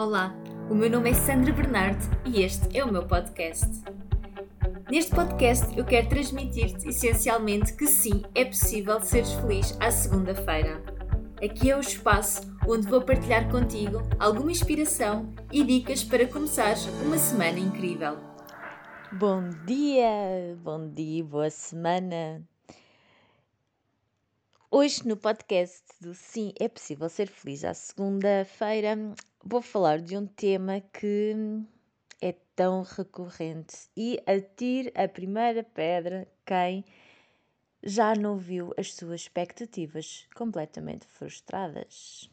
Olá, 0.00 0.34
o 0.70 0.74
meu 0.74 0.88
nome 0.88 1.10
é 1.10 1.12
Sandra 1.12 1.52
Bernardo 1.52 2.02
e 2.24 2.40
este 2.40 2.74
é 2.74 2.82
o 2.82 2.90
meu 2.90 3.06
podcast. 3.06 3.68
Neste 4.90 5.14
podcast 5.14 5.76
eu 5.76 5.84
quero 5.84 6.08
transmitir-te 6.08 6.88
essencialmente 6.88 7.74
que 7.74 7.86
sim, 7.86 8.22
é 8.34 8.46
possível 8.46 8.98
seres 9.02 9.30
feliz 9.34 9.76
à 9.78 9.90
segunda-feira. 9.90 10.82
Aqui 11.44 11.70
é 11.70 11.76
o 11.76 11.80
espaço 11.80 12.40
onde 12.66 12.88
vou 12.88 13.02
partilhar 13.02 13.50
contigo 13.50 14.00
alguma 14.18 14.50
inspiração 14.50 15.34
e 15.52 15.62
dicas 15.62 16.02
para 16.02 16.26
começares 16.26 16.86
uma 17.04 17.18
semana 17.18 17.58
incrível. 17.58 18.16
Bom 19.12 19.50
dia, 19.66 20.56
bom 20.64 20.88
dia, 20.88 21.22
boa 21.22 21.50
semana. 21.50 22.42
Hoje 24.70 25.06
no 25.06 25.18
podcast 25.18 25.82
do 26.00 26.14
Sim 26.14 26.54
é 26.58 26.68
possível 26.70 27.10
ser 27.10 27.26
feliz 27.26 27.64
à 27.64 27.74
segunda-feira, 27.74 28.96
vou 29.42 29.62
falar 29.62 30.00
de 30.00 30.16
um 30.16 30.26
tema 30.26 30.80
que 30.80 31.34
é 32.20 32.34
tão 32.54 32.82
recorrente 32.82 33.88
e 33.96 34.22
atire 34.26 34.92
a 34.94 35.08
primeira 35.08 35.62
pedra 35.62 36.28
quem 36.44 36.84
já 37.82 38.14
não 38.14 38.36
viu 38.36 38.74
as 38.76 38.92
suas 38.92 39.22
expectativas 39.22 40.26
completamente 40.34 41.06
frustradas. 41.06 42.30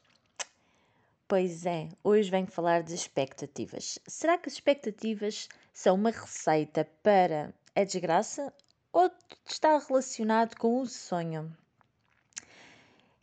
Pois 1.27 1.65
é, 1.65 1.89
hoje 2.03 2.29
venho 2.29 2.47
falar 2.47 2.83
de 2.83 2.93
expectativas. 2.93 3.99
Será 4.07 4.37
que 4.37 4.49
as 4.49 4.53
expectativas 4.53 5.47
são 5.73 5.95
uma 5.95 6.11
receita 6.11 6.85
para 7.03 7.53
a 7.75 7.83
desgraça 7.83 8.53
ou 8.91 9.11
está 9.45 9.77
relacionado 9.77 10.55
com 10.55 10.81
o 10.81 10.85
sonho? 10.85 11.55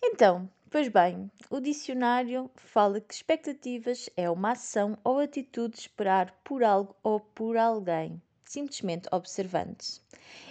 Então, 0.03 0.49
pois 0.75 0.89
bem, 0.89 1.31
o 1.51 1.61
dicionário 1.61 2.51
fala 2.57 3.01
que 3.01 3.15
expectativas 3.15 4.11
é 4.17 4.29
uma 4.29 4.51
ação 4.51 4.99
ou 5.05 5.21
atitude 5.21 5.75
de 5.75 5.83
esperar 5.83 6.33
por 6.43 6.65
algo 6.65 6.97
ou 7.01 7.21
por 7.21 7.57
alguém, 7.57 8.21
simplesmente 8.45 9.09
observando. 9.13 9.77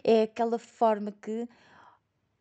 É 0.02 0.22
aquela 0.22 0.58
forma 0.58 1.11
que, 1.11 1.45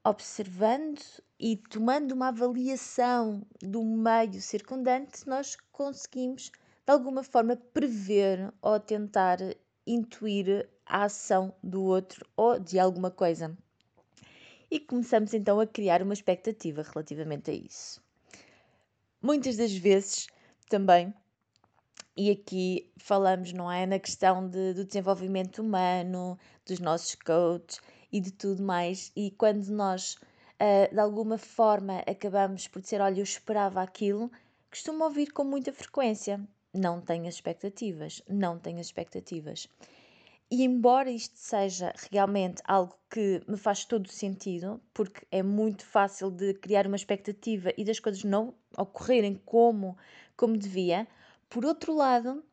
observando 0.05 1.03
e 1.41 1.57
tomando 1.57 2.13
uma 2.13 2.29
avaliação 2.29 3.45
do 3.61 3.83
meio 3.83 4.41
circundante, 4.41 5.29
nós 5.29 5.57
conseguimos 5.73 6.53
de 6.87 6.93
alguma 6.93 7.25
forma 7.25 7.57
prever 7.57 8.55
ou 8.63 8.79
tentar 8.79 9.39
intuir 9.85 10.71
a 10.87 11.03
ação 11.03 11.53
do 11.61 11.83
outro 11.83 12.25
ou 12.37 12.61
de 12.61 12.79
alguma 12.79 13.11
coisa 13.11 13.59
e 14.73 14.81
começamos 14.81 15.35
então 15.35 15.61
a 15.61 15.67
criar 15.67 16.01
uma 16.01 16.15
expectativa 16.15 16.81
relativamente 16.83 17.51
a 17.51 17.53
isso. 17.53 18.03
Muitas 19.21 19.59
das 19.59 19.75
vezes 19.75 20.29
também, 20.67 21.13
e 22.17 22.31
aqui 22.31 22.91
falamos, 22.97 23.53
não 23.53 23.71
é, 23.71 23.85
na 23.85 23.99
questão 23.99 24.49
de, 24.49 24.73
do 24.73 24.87
desenvolvimento 24.87 25.61
humano, 25.61 26.39
dos 26.65 26.81
nossos 26.81 27.15
coaches 27.17 27.83
e 28.11 28.19
de 28.19 28.33
tudo 28.33 28.63
mais, 28.63 29.13
e 29.15 29.31
quando 29.33 29.67
nós 29.69 30.15
uh, 30.15 30.91
de 30.91 30.99
alguma 30.99 31.37
forma 31.37 31.99
acabamos 32.07 32.67
por 32.67 32.81
dizer, 32.81 33.03
olha, 33.03 33.21
eu 33.21 33.25
esperava 33.25 33.83
aquilo, 33.83 34.33
costumo 34.71 35.05
ouvir 35.05 35.33
com 35.33 35.45
muita 35.45 35.71
frequência. 35.71 36.41
Não 36.73 36.99
tenho 36.99 37.29
expectativas, 37.29 38.23
não 38.27 38.59
tenho 38.59 38.81
expectativas. 38.81 39.69
E 40.53 40.65
embora 40.65 41.11
isto 41.11 41.39
seja 41.39 41.95
realmente 42.11 42.61
algo 42.67 42.95
que 43.09 43.41
me 43.49 43.57
faz 43.57 43.87
todo 43.87 44.13
sentido, 44.13 44.79
porque 44.93 45.27
é 45.31 45.43
muito 45.43 45.83
fácil 45.83 46.31
de 46.31 46.53
criar 46.53 46.87
uma 46.87 46.95
expectativa 46.95 47.73
e 47.75 47.83
das 47.83 47.99
coisas 47.99 48.23
não 48.23 48.55
ocorrerem 48.77 49.41
como, 49.47 49.97
como 50.37 50.59
devia, 50.59 51.09
por 51.49 51.65
outro 51.65 51.95
lado, 51.95 52.45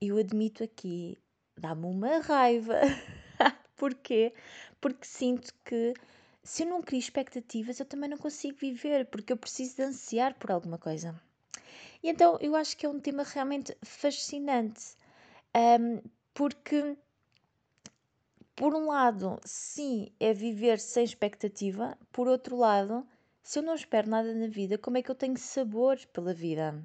eu 0.00 0.18
admito 0.18 0.62
aqui, 0.62 1.18
dá-me 1.56 1.86
uma 1.86 2.20
raiva. 2.20 2.78
Porquê? 3.74 4.32
Porque 4.80 5.04
sinto 5.04 5.52
que 5.64 5.94
se 6.44 6.62
eu 6.62 6.68
não 6.68 6.80
crio 6.80 7.00
expectativas, 7.00 7.80
eu 7.80 7.86
também 7.86 8.08
não 8.08 8.18
consigo 8.18 8.56
viver, 8.56 9.06
porque 9.06 9.32
eu 9.32 9.36
preciso 9.36 9.74
de 9.74 9.82
ansiar 9.82 10.34
por 10.34 10.52
alguma 10.52 10.78
coisa. 10.78 11.20
E 12.04 12.08
então 12.08 12.38
eu 12.40 12.54
acho 12.54 12.76
que 12.76 12.86
é 12.86 12.88
um 12.88 13.00
tema 13.00 13.24
realmente 13.24 13.76
fascinante, 13.82 14.94
um, 15.80 16.00
porque 16.32 16.96
por 18.58 18.74
um 18.74 18.88
lado, 18.88 19.38
sim, 19.44 20.10
é 20.18 20.34
viver 20.34 20.80
sem 20.80 21.04
expectativa, 21.04 21.96
por 22.10 22.26
outro 22.26 22.56
lado, 22.56 23.06
se 23.40 23.60
eu 23.60 23.62
não 23.62 23.76
espero 23.76 24.10
nada 24.10 24.34
na 24.34 24.48
vida, 24.48 24.76
como 24.76 24.98
é 24.98 25.02
que 25.02 25.08
eu 25.08 25.14
tenho 25.14 25.38
sabor 25.38 25.96
pela 26.12 26.34
vida? 26.34 26.84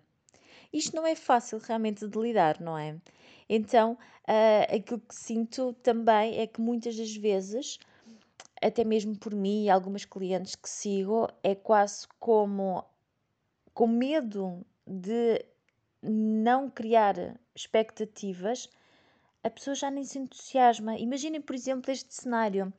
Isto 0.71 0.95
não 0.95 1.03
é 1.03 1.15
fácil 1.15 1.57
realmente 1.57 2.07
de 2.07 2.19
lidar, 2.19 2.61
não 2.61 2.77
é? 2.77 2.95
Então, 3.49 3.93
uh, 3.93 4.75
aquilo 4.75 4.99
que 4.99 5.15
sinto 5.15 5.73
também 5.81 6.37
é 6.37 6.45
que 6.45 6.61
muitas 6.61 6.95
das 6.95 7.15
vezes, 7.15 7.79
até 8.61 8.83
mesmo 8.83 9.17
por 9.17 9.33
mim 9.33 9.63
e 9.63 9.69
algumas 9.71 10.05
clientes 10.05 10.55
que 10.55 10.69
sigo, 10.69 11.27
é 11.41 11.55
quase 11.55 12.07
como 12.19 12.85
com 13.73 13.87
medo 13.87 14.63
de 14.85 15.43
não 16.03 16.69
criar 16.69 17.15
expectativas 17.55 18.69
a 19.43 19.49
pessoa 19.49 19.75
já 19.75 19.91
nem 19.91 20.03
se 20.03 20.17
entusiasma. 20.17 20.97
Imaginem, 20.97 21.41
por 21.41 21.55
exemplo, 21.55 21.91
este 21.91 22.13
cenário. 22.13 22.73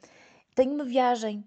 Tenho 0.54 0.72
uma 0.74 0.84
viagem 0.84 1.44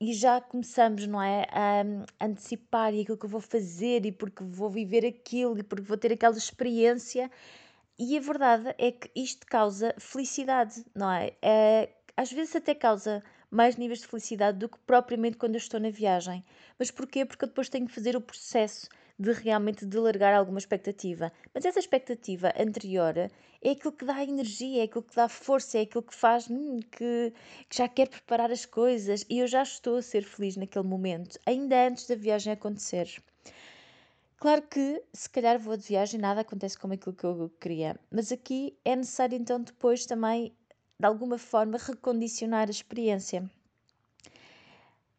e 0.00 0.12
já 0.12 0.40
começamos, 0.40 1.06
não 1.06 1.22
é? 1.22 1.46
A 1.50 2.24
antecipar 2.24 2.94
e 2.94 3.00
aquilo 3.00 3.16
que 3.16 3.26
eu 3.26 3.30
vou 3.30 3.40
fazer 3.40 4.04
e 4.06 4.12
porque 4.12 4.44
vou 4.44 4.70
viver 4.70 5.04
aquilo 5.06 5.58
e 5.58 5.62
porque 5.62 5.84
vou 5.84 5.96
ter 5.96 6.12
aquela 6.12 6.36
experiência. 6.36 7.30
E 7.98 8.16
a 8.16 8.20
verdade 8.20 8.74
é 8.78 8.92
que 8.92 9.10
isto 9.16 9.46
causa 9.46 9.94
felicidade, 9.98 10.84
não 10.94 11.10
é? 11.10 11.32
é 11.42 11.88
às 12.16 12.32
vezes 12.32 12.54
até 12.54 12.74
causa 12.74 13.22
mais 13.50 13.76
níveis 13.76 14.00
de 14.00 14.06
felicidade 14.06 14.58
do 14.58 14.68
que 14.68 14.78
propriamente 14.80 15.36
quando 15.36 15.54
eu 15.54 15.58
estou 15.58 15.80
na 15.80 15.90
viagem. 15.90 16.44
Mas 16.78 16.90
porquê? 16.90 17.24
Porque 17.24 17.44
eu 17.44 17.48
depois 17.48 17.68
tenho 17.68 17.86
que 17.86 17.94
fazer 17.94 18.16
o 18.16 18.20
processo 18.20 18.88
de 19.18 19.32
realmente 19.32 19.84
de 19.84 19.98
largar 19.98 20.32
alguma 20.32 20.58
expectativa. 20.58 21.32
Mas 21.52 21.64
essa 21.64 21.78
expectativa 21.78 22.52
anterior 22.56 23.16
é 23.16 23.70
aquilo 23.70 23.92
que 23.92 24.04
dá 24.04 24.22
energia, 24.22 24.82
é 24.82 24.84
aquilo 24.84 25.02
que 25.02 25.16
dá 25.16 25.28
força, 25.28 25.78
é 25.78 25.82
aquilo 25.82 26.02
que 26.02 26.14
faz 26.14 26.48
hum, 26.48 26.78
que, 26.80 27.32
que 27.68 27.76
já 27.76 27.88
quer 27.88 28.08
preparar 28.08 28.50
as 28.52 28.64
coisas 28.64 29.24
e 29.28 29.40
eu 29.40 29.46
já 29.46 29.62
estou 29.62 29.96
a 29.96 30.02
ser 30.02 30.22
feliz 30.22 30.56
naquele 30.56 30.86
momento, 30.86 31.38
ainda 31.44 31.88
antes 31.88 32.06
da 32.06 32.14
viagem 32.14 32.52
acontecer. 32.52 33.08
Claro 34.38 34.62
que, 34.62 35.02
se 35.12 35.28
calhar 35.28 35.58
vou 35.58 35.76
de 35.76 35.82
viagem, 35.82 36.20
nada 36.20 36.42
acontece 36.42 36.78
como 36.78 36.94
aquilo 36.94 37.14
que 37.14 37.24
eu 37.24 37.50
queria, 37.60 37.98
mas 38.08 38.30
aqui 38.30 38.78
é 38.84 38.94
necessário 38.94 39.36
então 39.36 39.60
depois 39.60 40.06
também, 40.06 40.54
de 40.96 41.06
alguma 41.06 41.38
forma, 41.38 41.76
recondicionar 41.76 42.68
a 42.68 42.70
experiência. 42.70 43.50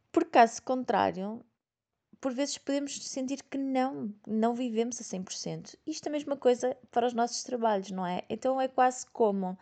Por 0.10 0.24
caso 0.24 0.62
contrário, 0.64 1.44
por 2.22 2.34
vezes 2.34 2.58
podemos 2.58 3.08
sentir 3.08 3.42
que 3.44 3.58
não, 3.58 4.14
não 4.28 4.54
vivemos 4.54 5.00
a 5.00 5.04
100%. 5.04 5.76
Isto 5.88 6.08
é 6.08 6.10
a 6.10 6.12
mesma 6.12 6.36
coisa 6.36 6.76
para 6.92 7.08
os 7.08 7.14
nossos 7.14 7.44
trabalhos, 7.44 7.92
não 7.92 8.06
é? 8.06 8.24
Então 8.30 8.60
é 8.60 8.68
quase 8.68 9.06
como 9.08 9.58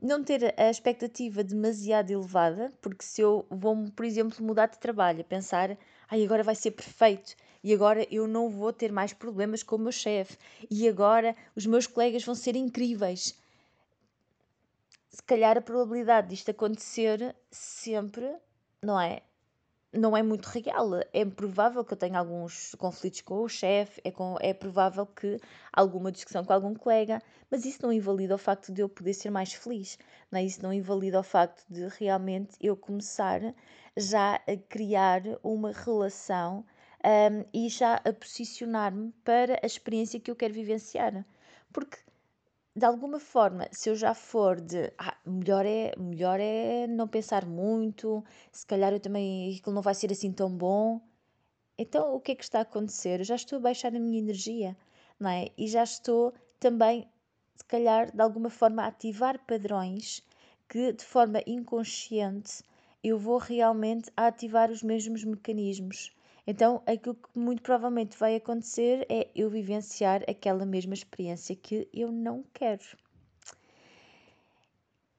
não 0.00 0.22
ter 0.22 0.54
a 0.58 0.70
expectativa 0.70 1.42
demasiado 1.42 2.10
elevada, 2.10 2.72
porque 2.80 3.04
se 3.04 3.20
eu 3.20 3.44
vou, 3.50 3.90
por 3.90 4.04
exemplo, 4.04 4.44
mudar 4.44 4.66
de 4.66 4.78
trabalho, 4.78 5.24
pensar, 5.24 5.76
ai, 6.08 6.24
agora 6.24 6.42
vai 6.42 6.54
ser 6.54 6.70
perfeito, 6.70 7.34
e 7.62 7.74
agora 7.74 8.06
eu 8.10 8.26
não 8.26 8.48
vou 8.48 8.72
ter 8.72 8.92
mais 8.92 9.12
problemas 9.12 9.62
com 9.62 9.76
o 9.76 9.78
meu 9.78 9.92
chefe, 9.92 10.38
e 10.70 10.88
agora 10.88 11.34
os 11.54 11.66
meus 11.66 11.86
colegas 11.86 12.24
vão 12.24 12.34
ser 12.34 12.54
incríveis. 12.54 13.36
Se 15.10 15.22
calhar 15.24 15.58
a 15.58 15.62
probabilidade 15.62 16.28
disto 16.28 16.50
acontecer 16.50 17.34
sempre, 17.50 18.32
não 18.80 19.00
é? 19.00 19.22
Não 19.92 20.16
é 20.16 20.22
muito 20.22 20.46
real. 20.46 21.00
É 21.12 21.24
provável 21.24 21.84
que 21.84 21.92
eu 21.92 21.96
tenha 21.96 22.18
alguns 22.18 22.74
conflitos 22.76 23.20
com 23.22 23.42
o 23.42 23.48
chefe, 23.48 24.00
é, 24.04 24.10
com, 24.10 24.36
é 24.40 24.52
provável 24.52 25.06
que 25.06 25.38
alguma 25.72 26.12
discussão 26.12 26.44
com 26.44 26.52
algum 26.52 26.74
colega, 26.74 27.20
mas 27.50 27.64
isso 27.64 27.82
não 27.82 27.92
invalida 27.92 28.34
o 28.34 28.38
facto 28.38 28.72
de 28.72 28.82
eu 28.82 28.88
poder 28.88 29.14
ser 29.14 29.30
mais 29.30 29.52
feliz, 29.52 29.98
não 30.30 30.38
é? 30.38 30.44
isso 30.44 30.62
não 30.62 30.72
invalida 30.72 31.18
o 31.20 31.22
facto 31.22 31.64
de 31.68 31.88
realmente 31.98 32.56
eu 32.60 32.76
começar 32.76 33.40
já 33.96 34.36
a 34.36 34.56
criar 34.68 35.22
uma 35.42 35.72
relação 35.72 36.64
um, 37.04 37.44
e 37.52 37.68
já 37.68 37.96
a 38.04 38.12
posicionar-me 38.12 39.12
para 39.24 39.58
a 39.62 39.66
experiência 39.66 40.20
que 40.20 40.30
eu 40.30 40.36
quero 40.36 40.54
vivenciar. 40.54 41.24
Porque 41.72 41.98
de 42.78 42.84
alguma 42.86 43.18
forma, 43.20 43.68
se 43.72 43.90
eu 43.90 43.96
já 43.96 44.14
for 44.14 44.60
de 44.60 44.92
ah, 44.98 45.16
melhor 45.26 45.66
é, 45.66 45.94
melhor 45.98 46.38
é 46.40 46.86
não 46.86 47.08
pensar 47.08 47.44
muito, 47.46 48.24
se 48.52 48.64
calhar 48.66 48.92
eu 48.92 49.00
também 49.00 49.56
aquilo 49.58 49.74
não 49.74 49.82
vai 49.82 49.94
ser 49.94 50.12
assim 50.12 50.32
tão 50.32 50.50
bom. 50.50 51.00
Então 51.76 52.14
o 52.14 52.20
que 52.20 52.32
é 52.32 52.34
que 52.36 52.44
está 52.44 52.60
a 52.60 52.62
acontecer? 52.62 53.20
Eu 53.20 53.24
já 53.24 53.36
estou 53.36 53.58
a 53.58 53.60
baixar 53.62 53.94
a 53.94 54.00
minha 54.00 54.18
energia, 54.18 54.76
não 55.18 55.30
é? 55.30 55.50
E 55.58 55.66
já 55.68 55.82
estou 55.82 56.32
também, 56.60 57.08
se 57.56 57.64
calhar, 57.64 58.14
de 58.14 58.22
alguma 58.22 58.50
forma, 58.50 58.82
a 58.82 58.86
ativar 58.88 59.38
padrões 59.46 60.22
que 60.68 60.92
de 60.92 61.04
forma 61.04 61.42
inconsciente 61.46 62.62
eu 63.02 63.18
vou 63.18 63.38
realmente 63.38 64.10
ativar 64.16 64.70
os 64.70 64.82
mesmos 64.82 65.24
mecanismos. 65.24 66.12
Então, 66.50 66.82
aquilo 66.86 67.14
que 67.14 67.38
muito 67.38 67.60
provavelmente 67.62 68.16
vai 68.16 68.34
acontecer 68.34 69.04
é 69.10 69.30
eu 69.36 69.50
vivenciar 69.50 70.22
aquela 70.26 70.64
mesma 70.64 70.94
experiência 70.94 71.54
que 71.54 71.86
eu 71.92 72.10
não 72.10 72.42
quero. 72.54 72.82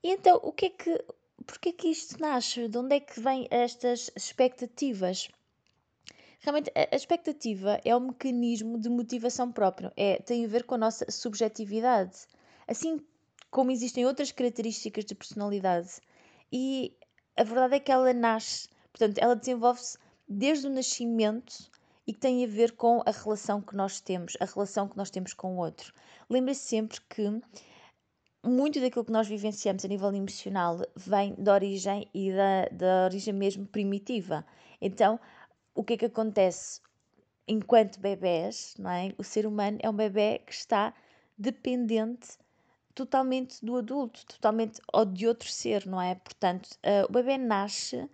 E 0.04 0.10
então, 0.10 0.40
o 0.42 0.52
que 0.52 0.66
é 0.66 0.70
que, 0.72 1.06
porquê 1.46 1.72
que 1.72 1.90
isto 1.90 2.20
nasce? 2.20 2.68
De 2.68 2.76
onde 2.80 2.96
é 2.96 3.00
que 3.00 3.20
vêm 3.20 3.48
estas 3.52 4.10
expectativas? 4.16 5.30
Realmente, 6.40 6.72
a 6.74 6.96
expectativa 6.96 7.80
é 7.86 7.96
um 7.96 8.08
mecanismo 8.08 8.80
de 8.80 8.90
motivação 8.90 9.52
próprio, 9.52 9.92
é, 9.96 10.20
tem 10.24 10.44
a 10.44 10.48
ver 10.48 10.64
com 10.64 10.74
a 10.74 10.80
nossa 10.80 11.12
subjetividade. 11.12 12.26
Assim 12.68 13.06
como 13.52 13.70
existem 13.70 14.04
outras 14.04 14.32
características 14.32 15.06
de 15.06 15.14
personalidade. 15.14 15.92
E 16.52 16.92
a 17.38 17.44
verdade 17.44 17.76
é 17.76 17.80
que 17.80 17.92
ela 17.92 18.12
nasce, 18.14 18.68
portanto, 18.92 19.20
ela 19.20 19.36
desenvolve-se 19.36 20.00
desde 20.30 20.68
o 20.68 20.70
nascimento 20.70 21.70
e 22.06 22.14
que 22.14 22.20
tem 22.20 22.44
a 22.44 22.48
ver 22.48 22.74
com 22.74 23.02
a 23.06 23.12
relação 23.12 23.62
que 23.62 23.76
nós 23.76 24.00
temos, 24.00 24.38
a 24.40 24.46
relação 24.46 24.88
que 24.88 24.96
nós 24.96 25.10
temos 25.10 25.34
com 25.34 25.56
o 25.56 25.58
outro. 25.58 25.94
Lembre-se 26.30 26.62
sempre 26.62 27.00
que 27.10 27.42
muito 28.44 28.80
daquilo 28.80 29.06
que 29.06 29.12
nós 29.12 29.28
vivenciamos 29.28 29.84
a 29.84 29.88
nível 29.88 30.14
emocional 30.14 30.80
vem 30.96 31.34
da 31.36 31.54
origem 31.54 32.08
e 32.14 32.32
da, 32.32 32.66
da 32.72 33.06
origem 33.06 33.34
mesmo 33.34 33.66
primitiva. 33.66 34.46
Então, 34.80 35.20
o 35.76 35.84
que 35.84 35.94
é 35.94 35.98
que 35.98 36.06
acontece? 36.06 36.82
Enquanto 37.48 38.00
bebés, 38.00 38.76
não 38.78 38.92
é? 38.92 39.14
o 39.18 39.24
ser 39.24 39.46
humano 39.46 39.80
é 39.82 39.90
um 39.90 39.96
bebê 39.96 40.40
que 40.46 40.54
está 40.54 40.94
dependente 41.38 42.38
totalmente 42.94 43.64
do 43.66 43.78
adulto, 43.78 44.26
totalmente 44.26 44.82
ou 44.94 45.06
de 45.06 45.28
outro 45.28 45.50
ser, 45.50 45.86
não 45.86 46.02
é? 46.02 46.16
Portanto, 46.16 46.68
uh, 46.84 47.06
o 47.08 47.12
bebê 47.12 47.38
nasce 47.38 48.10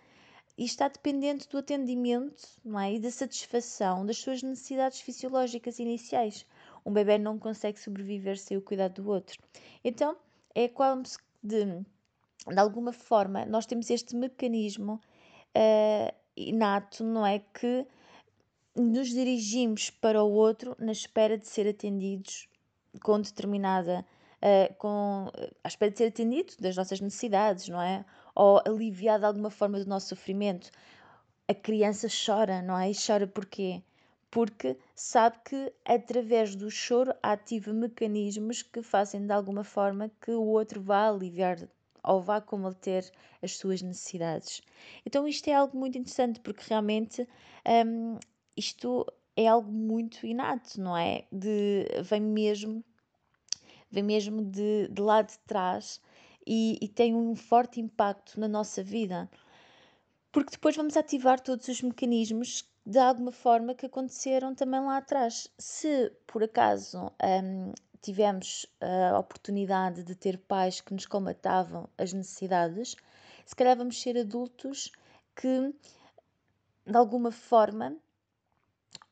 e 0.57 0.63
está 0.63 0.87
dependente 0.87 1.49
do 1.49 1.57
atendimento 1.57 2.47
não 2.63 2.79
é? 2.79 2.93
e 2.93 2.99
da 2.99 3.11
satisfação 3.11 4.05
das 4.05 4.17
suas 4.17 4.41
necessidades 4.41 5.01
fisiológicas 5.01 5.79
iniciais. 5.79 6.45
Um 6.85 6.93
bebê 6.93 7.17
não 7.17 7.37
consegue 7.37 7.79
sobreviver 7.79 8.37
sem 8.37 8.55
o 8.55 8.61
cuidado 8.61 9.01
do 9.01 9.09
outro. 9.09 9.41
Então, 9.83 10.15
é 10.53 10.67
como 10.67 11.05
se 11.05 11.17
de, 11.43 11.65
de 11.65 12.59
alguma 12.59 12.93
forma 12.93 13.45
nós 13.45 13.65
temos 13.65 13.89
este 13.89 14.15
mecanismo 14.15 15.01
uh, 15.55 16.15
inato, 16.35 17.03
não 17.03 17.25
é? 17.25 17.39
Que 17.39 17.85
nos 18.75 19.09
dirigimos 19.09 19.89
para 19.89 20.23
o 20.23 20.31
outro 20.31 20.75
na 20.79 20.91
espera 20.91 21.37
de 21.37 21.47
ser 21.47 21.67
atendidos 21.67 22.47
com 23.01 23.19
determinada. 23.19 24.05
Uh, 24.35 24.73
com, 24.75 25.31
à 25.63 25.67
espera 25.67 25.91
de 25.91 25.97
ser 25.97 26.07
atendido 26.07 26.53
das 26.59 26.75
nossas 26.75 27.01
necessidades, 27.01 27.67
não 27.67 27.81
é? 27.81 28.05
Ou 28.35 28.61
aliviar 28.65 29.19
de 29.19 29.25
alguma 29.25 29.49
forma 29.49 29.79
do 29.79 29.87
nosso 29.87 30.09
sofrimento. 30.09 30.69
A 31.47 31.53
criança 31.53 32.07
chora, 32.07 32.61
não 32.61 32.77
é? 32.77 32.91
E 32.91 32.93
chora 32.95 33.25
porquê? 33.25 33.81
Porque 34.29 34.77
sabe 34.93 35.37
que 35.45 35.73
através 35.85 36.55
do 36.55 36.69
choro 36.69 37.13
ativa 37.23 37.71
mecanismos 37.71 38.61
que 38.61 38.81
fazem 38.81 39.25
de 39.25 39.31
alguma 39.31 39.63
forma 39.63 40.11
que 40.19 40.31
o 40.31 40.43
outro 40.43 40.81
vá 40.81 41.07
aliviar 41.07 41.57
ou 42.03 42.21
vá 42.21 42.39
combater 42.39 43.09
as 43.41 43.57
suas 43.57 43.81
necessidades. 43.81 44.61
Então 45.05 45.27
isto 45.27 45.47
é 45.47 45.53
algo 45.53 45.77
muito 45.77 45.97
interessante 45.97 46.39
porque 46.39 46.63
realmente 46.67 47.27
um, 47.87 48.17
isto 48.55 49.05
é 49.35 49.47
algo 49.47 49.71
muito 49.71 50.25
inato, 50.25 50.79
não 50.79 50.95
é? 50.95 51.25
De, 51.31 51.85
vem 52.03 52.21
mesmo, 52.21 52.83
vem 53.91 54.03
mesmo 54.03 54.43
de, 54.43 54.87
de 54.89 55.01
lá 55.01 55.21
de 55.21 55.37
trás 55.39 55.99
e, 56.45 56.77
e 56.81 56.87
tem 56.87 57.15
um 57.15 57.35
forte 57.35 57.79
impacto 57.79 58.39
na 58.39 58.47
nossa 58.47 58.83
vida. 58.83 59.29
Porque 60.31 60.51
depois 60.51 60.75
vamos 60.75 60.97
ativar 60.97 61.39
todos 61.39 61.67
os 61.67 61.81
mecanismos 61.81 62.69
de 62.85 62.99
alguma 62.99 63.31
forma 63.31 63.73
que 63.73 63.85
aconteceram 63.85 64.53
também 64.53 64.81
lá 64.81 64.97
atrás. 64.97 65.49
Se 65.57 66.11
por 66.27 66.43
acaso 66.43 67.11
um, 67.23 67.71
tivemos 68.01 68.67
a 68.79 69.17
oportunidade 69.17 70.03
de 70.03 70.13
ter 70.13 70.37
pais 70.37 70.81
que 70.81 70.93
nos 70.93 71.05
comatavam 71.05 71.89
as 71.97 72.13
necessidades, 72.13 72.95
se 73.45 73.55
calhar 73.55 73.75
vamos 73.75 73.99
ser 73.99 74.17
adultos 74.17 74.91
que, 75.35 75.73
de 76.85 76.95
alguma 76.95 77.31
forma, 77.31 77.95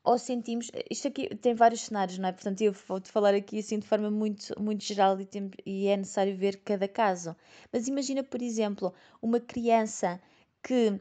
ou 0.04 0.18
sentimos. 0.18 0.70
Isto 0.90 1.08
aqui 1.08 1.34
tem 1.36 1.54
vários 1.54 1.80
cenários, 1.82 2.18
não 2.18 2.28
é? 2.28 2.32
Portanto, 2.32 2.60
eu 2.60 2.72
vou-te 2.72 3.10
falar 3.10 3.34
aqui 3.34 3.58
assim 3.58 3.78
de 3.78 3.86
forma 3.86 4.10
muito, 4.10 4.54
muito 4.60 4.84
geral 4.84 5.18
e, 5.20 5.24
tem, 5.24 5.50
e 5.64 5.88
é 5.88 5.96
necessário 5.96 6.36
ver 6.36 6.58
cada 6.58 6.86
caso. 6.86 7.34
Mas 7.72 7.88
imagina, 7.88 8.22
por 8.22 8.42
exemplo, 8.42 8.94
uma 9.22 9.40
criança 9.40 10.20
que, 10.62 11.00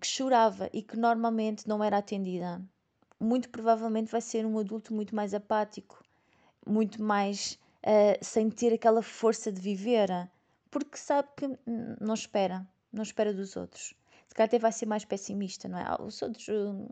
que 0.00 0.06
chorava 0.06 0.68
e 0.72 0.82
que 0.82 0.96
normalmente 0.96 1.68
não 1.68 1.82
era 1.82 1.98
atendida. 1.98 2.60
Muito 3.20 3.48
provavelmente 3.50 4.10
vai 4.10 4.20
ser 4.20 4.44
um 4.44 4.58
adulto 4.58 4.92
muito 4.92 5.14
mais 5.14 5.32
apático, 5.32 6.02
muito 6.66 7.02
mais 7.02 7.58
uh, 7.84 8.18
sem 8.24 8.50
ter 8.50 8.72
aquela 8.72 9.02
força 9.02 9.52
de 9.52 9.60
viver, 9.60 10.08
porque 10.70 10.96
sabe 10.96 11.28
que 11.36 11.58
não 12.00 12.14
espera, 12.14 12.66
não 12.92 13.02
espera 13.02 13.32
dos 13.32 13.56
outros. 13.56 13.94
Se 14.30 14.34
calhar 14.36 14.46
até 14.46 14.60
vai 14.60 14.70
ser 14.70 14.86
mais 14.86 15.04
pessimista, 15.04 15.68
não 15.68 15.76
é? 15.76 15.82
Ah, 15.84 16.00
os 16.00 16.22
outros, 16.22 16.46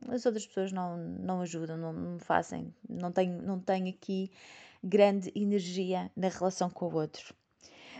as 0.08 0.26
outras 0.26 0.44
pessoas 0.44 0.72
não, 0.72 0.96
não 0.96 1.40
ajudam, 1.40 1.76
não, 1.76 1.92
não 1.92 2.18
fazem, 2.18 2.74
não 2.88 3.12
têm 3.12 3.30
não 3.30 3.60
tem 3.60 3.88
aqui 3.88 4.28
grande 4.82 5.30
energia 5.36 6.10
na 6.16 6.28
relação 6.28 6.68
com 6.68 6.86
o 6.86 6.94
outro. 6.96 7.32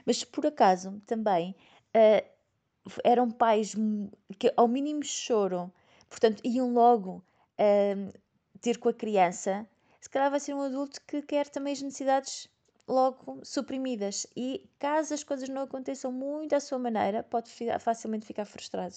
Mas 0.05 0.25
por 0.25 0.45
acaso 0.45 1.01
também 1.07 1.55
uh, 1.95 2.29
eram 3.05 3.31
pais 3.31 3.77
que 4.41 4.53
ao 4.57 4.67
mínimo 4.67 5.05
choro, 5.05 5.73
portanto 6.11 6.41
iam 6.45 6.73
logo 6.73 7.25
uh, 7.61 8.13
ter 8.61 8.77
com 8.79 8.89
a 8.89 8.93
criança, 8.93 9.69
se 10.01 10.11
calhar 10.11 10.33
vai 10.33 10.41
ser 10.41 10.53
um 10.53 10.63
adulto 10.63 11.01
que 11.07 11.23
quer 11.23 11.49
também 11.49 11.75
as 11.75 11.83
necessidades 11.83 12.49
logo 12.89 13.39
suprimidas 13.45 14.27
e 14.37 14.69
caso 14.81 15.15
as 15.15 15.23
coisas 15.23 15.49
não 15.49 15.63
aconteçam 15.63 16.11
muito 16.11 16.57
à 16.57 16.61
sua 16.61 16.81
maneira, 16.81 17.23
pode 17.23 17.53
facilmente 17.79 18.27
ficar 18.27 18.45
frustrado. 18.45 18.97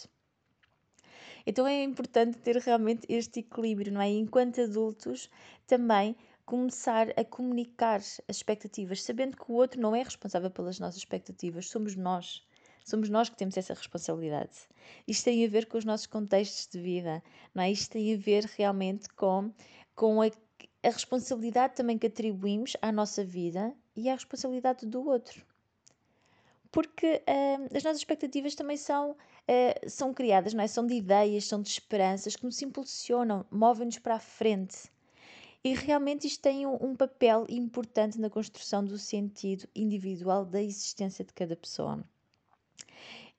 Então 1.45 1.67
é 1.67 1.83
importante 1.83 2.37
ter 2.37 2.57
realmente 2.57 3.05
este 3.09 3.39
equilíbrio, 3.39 3.91
não 3.91 4.01
é? 4.01 4.09
enquanto 4.09 4.61
adultos, 4.61 5.29
também 5.67 6.15
começar 6.45 7.09
a 7.17 7.23
comunicar 7.23 7.97
as 7.97 8.21
expectativas, 8.29 9.03
sabendo 9.03 9.37
que 9.37 9.51
o 9.51 9.55
outro 9.55 9.79
não 9.79 9.95
é 9.95 10.03
responsável 10.03 10.49
pelas 10.49 10.79
nossas 10.79 10.97
expectativas, 10.97 11.69
somos 11.69 11.95
nós. 11.95 12.45
Somos 12.83 13.09
nós 13.09 13.29
que 13.29 13.37
temos 13.37 13.55
essa 13.55 13.73
responsabilidade. 13.73 14.57
Isto 15.07 15.25
tem 15.25 15.45
a 15.45 15.47
ver 15.47 15.67
com 15.67 15.77
os 15.77 15.85
nossos 15.85 16.07
contextos 16.07 16.67
de 16.67 16.81
vida, 16.81 17.23
não 17.53 17.63
é? 17.63 17.71
Isto 17.71 17.91
tem 17.91 18.13
a 18.13 18.17
ver 18.17 18.43
realmente 18.57 19.07
com, 19.09 19.53
com 19.95 20.21
a 20.21 20.29
a 20.83 20.89
responsabilidade 20.89 21.75
também 21.75 21.97
que 21.97 22.07
atribuímos 22.07 22.75
à 22.81 22.91
nossa 22.91 23.23
vida 23.23 23.73
e 23.95 24.09
à 24.09 24.13
responsabilidade 24.13 24.85
do 24.85 25.07
outro. 25.07 25.45
Porque 26.71 27.21
uh, 27.27 27.75
as 27.75 27.83
nossas 27.83 27.97
expectativas 27.97 28.55
também 28.55 28.77
são, 28.77 29.11
uh, 29.11 29.89
são 29.89 30.13
criadas, 30.13 30.53
não 30.53 30.63
é? 30.63 30.67
são 30.67 30.85
de 30.87 30.93
ideias, 30.93 31.45
são 31.45 31.61
de 31.61 31.69
esperanças 31.69 32.35
que 32.35 32.45
nos 32.45 32.61
impulsionam, 32.61 33.45
movem-nos 33.51 33.99
para 33.99 34.15
a 34.15 34.19
frente. 34.19 34.89
E 35.63 35.75
realmente 35.75 36.25
isto 36.25 36.41
tem 36.41 36.65
um, 36.65 36.75
um 36.81 36.95
papel 36.95 37.45
importante 37.49 38.19
na 38.19 38.29
construção 38.29 38.83
do 38.83 38.97
sentido 38.97 39.67
individual 39.75 40.45
da 40.45 40.61
existência 40.61 41.23
de 41.23 41.33
cada 41.33 41.55
pessoa. 41.55 42.03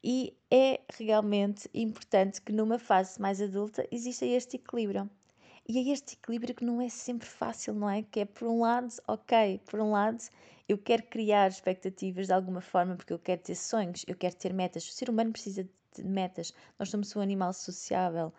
E 0.05 0.37
é 0.51 0.81
realmente 0.95 1.71
importante 1.73 2.41
que 2.43 2.53
numa 2.53 2.79
fase 2.79 3.21
mais 3.21 3.41
adulta 3.41 3.87
exista 3.91 4.27
este 4.27 4.57
equilíbrio. 4.57 5.09
E 5.69 5.79
é 5.79 5.93
este 5.93 6.15
equilíbrio 6.15 6.55
que 6.55 6.65
não 6.65 6.81
é 6.81 6.89
sempre 6.89 7.27
fácil, 7.27 7.73
não 7.73 7.89
é? 7.89 8.03
Que 8.03 8.21
é 8.21 8.25
por 8.25 8.49
um 8.49 8.61
lado, 8.61 8.93
ok, 9.07 9.61
por 9.65 9.81
um 9.81 9.93
lado 9.93 10.23
eu 10.69 10.78
quero 10.78 11.02
criar 11.04 11.49
expectativas 11.49 12.26
de 12.26 12.33
alguma 12.33 12.61
forma 12.61 12.97
porque 12.97 13.12
eu 13.12 13.19
quero 13.19 13.40
ter 13.42 13.54
sonhos, 13.54 14.04
eu 14.07 14.16
quero 14.16 14.35
ter 14.37 14.52
metas. 14.52 14.88
O 14.88 14.92
ser 14.92 15.11
humano 15.11 15.33
precisa 15.33 15.69
de 15.95 16.04
metas, 16.04 16.52
nós 16.78 16.90
somos 16.90 17.14
um 17.14 17.21
animal 17.21 17.52
sociável. 17.52 18.33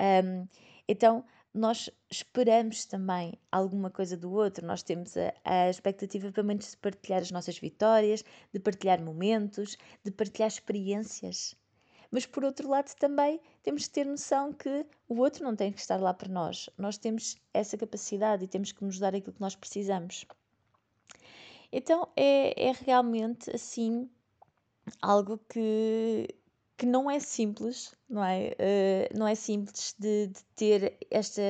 Um, 0.00 0.46
então, 0.86 1.24
nós 1.52 1.90
esperamos 2.08 2.84
também 2.84 3.38
alguma 3.50 3.90
coisa 3.90 4.16
do 4.16 4.32
outro, 4.32 4.64
nós 4.64 4.82
temos 4.82 5.16
a, 5.16 5.34
a 5.44 5.68
expectativa 5.68 6.30
pelo 6.30 6.46
menos 6.46 6.70
de 6.70 6.76
partilhar 6.76 7.20
as 7.22 7.30
nossas 7.30 7.58
vitórias, 7.58 8.24
de 8.52 8.60
partilhar 8.60 9.02
momentos, 9.02 9.76
de 10.04 10.12
partilhar 10.12 10.48
experiências. 10.48 11.56
Mas 12.10 12.26
por 12.26 12.44
outro 12.44 12.68
lado 12.68 12.92
também 12.96 13.40
temos 13.62 13.86
que 13.86 13.94
ter 13.94 14.06
noção 14.06 14.52
que 14.52 14.86
o 15.08 15.16
outro 15.18 15.44
não 15.44 15.54
tem 15.54 15.72
que 15.72 15.80
estar 15.80 16.00
lá 16.00 16.12
para 16.14 16.28
nós. 16.28 16.68
Nós 16.76 16.98
temos 16.98 17.36
essa 17.54 17.76
capacidade 17.76 18.44
e 18.44 18.48
temos 18.48 18.72
que 18.72 18.84
nos 18.84 18.98
dar 18.98 19.14
aquilo 19.14 19.32
que 19.32 19.40
nós 19.40 19.54
precisamos. 19.54 20.26
Então 21.72 22.08
é, 22.16 22.68
é 22.68 22.72
realmente 22.72 23.50
assim 23.54 24.08
algo 25.00 25.38
que, 25.48 26.28
que 26.76 26.86
não 26.86 27.10
é 27.10 27.20
simples, 27.20 27.94
não 28.08 28.24
é? 28.24 28.50
Uh, 28.50 29.18
não 29.18 29.26
é 29.28 29.34
simples 29.34 29.94
de, 29.98 30.28
de 30.28 30.42
ter 30.56 30.96
esta, 31.10 31.42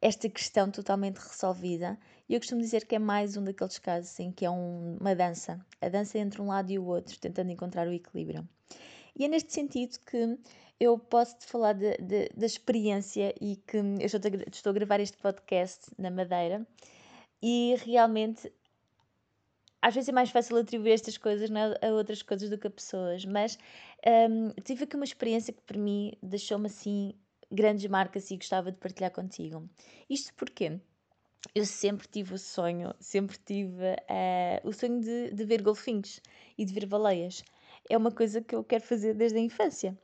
esta 0.00 0.28
questão 0.28 0.70
totalmente 0.70 1.18
resolvida. 1.18 1.98
E 2.28 2.34
eu 2.34 2.40
costumo 2.40 2.60
dizer 2.62 2.86
que 2.86 2.94
é 2.94 2.98
mais 2.98 3.36
um 3.36 3.44
daqueles 3.44 3.78
casos 3.78 4.18
em 4.18 4.32
que 4.32 4.46
é 4.46 4.50
um, 4.50 4.96
uma 4.98 5.14
dança 5.14 5.64
a 5.84 5.88
dança 5.88 6.18
entre 6.18 6.40
um 6.40 6.46
lado 6.46 6.70
e 6.70 6.78
o 6.78 6.86
outro, 6.86 7.18
tentando 7.20 7.50
encontrar 7.50 7.86
o 7.86 7.92
equilíbrio. 7.92 8.48
E 9.16 9.24
é 9.24 9.28
neste 9.28 9.52
sentido 9.52 9.98
que 10.00 10.38
eu 10.80 10.98
posso 10.98 11.38
te 11.38 11.46
falar 11.46 11.74
de, 11.74 11.96
de, 11.98 12.28
da 12.34 12.46
experiência 12.46 13.34
e 13.40 13.56
que 13.56 13.76
eu 13.76 13.98
estou 14.00 14.20
a, 14.20 14.50
estou 14.50 14.70
a 14.70 14.72
gravar 14.72 15.00
este 15.00 15.16
podcast 15.18 15.90
na 15.98 16.10
Madeira 16.10 16.66
e 17.42 17.76
realmente 17.84 18.50
às 19.84 19.94
vezes 19.94 20.08
é 20.08 20.12
mais 20.12 20.30
fácil 20.30 20.56
atribuir 20.56 20.92
estas 20.92 21.18
coisas 21.18 21.50
né, 21.50 21.74
a 21.82 21.88
outras 21.88 22.22
coisas 22.22 22.48
do 22.48 22.56
que 22.56 22.66
a 22.66 22.70
pessoas, 22.70 23.26
mas 23.26 23.58
um, 24.30 24.48
tive 24.62 24.84
aqui 24.84 24.96
uma 24.96 25.04
experiência 25.04 25.52
que 25.52 25.60
para 25.60 25.78
mim 25.78 26.14
deixou-me 26.22 26.68
assim 26.68 27.12
grandes 27.52 27.86
marcas 27.90 28.30
e 28.30 28.36
gostava 28.36 28.72
de 28.72 28.78
partilhar 28.78 29.10
contigo. 29.10 29.68
Isto 30.08 30.32
porque 30.36 30.80
eu 31.54 31.66
sempre 31.66 32.08
tive 32.08 32.32
o 32.32 32.38
sonho, 32.38 32.94
sempre 32.98 33.36
tive 33.36 33.84
uh, 33.84 34.66
o 34.66 34.72
sonho 34.72 35.02
de, 35.02 35.32
de 35.32 35.44
ver 35.44 35.60
golfinhos 35.60 36.18
e 36.56 36.64
de 36.64 36.72
ver 36.72 36.86
baleias. 36.86 37.44
É 37.90 37.94
uma 37.98 38.10
coisa 38.10 38.40
que 38.40 38.54
eu 38.54 38.64
quero 38.64 38.84
fazer 38.84 39.12
desde 39.12 39.36
a 39.36 39.42
infância. 39.42 39.98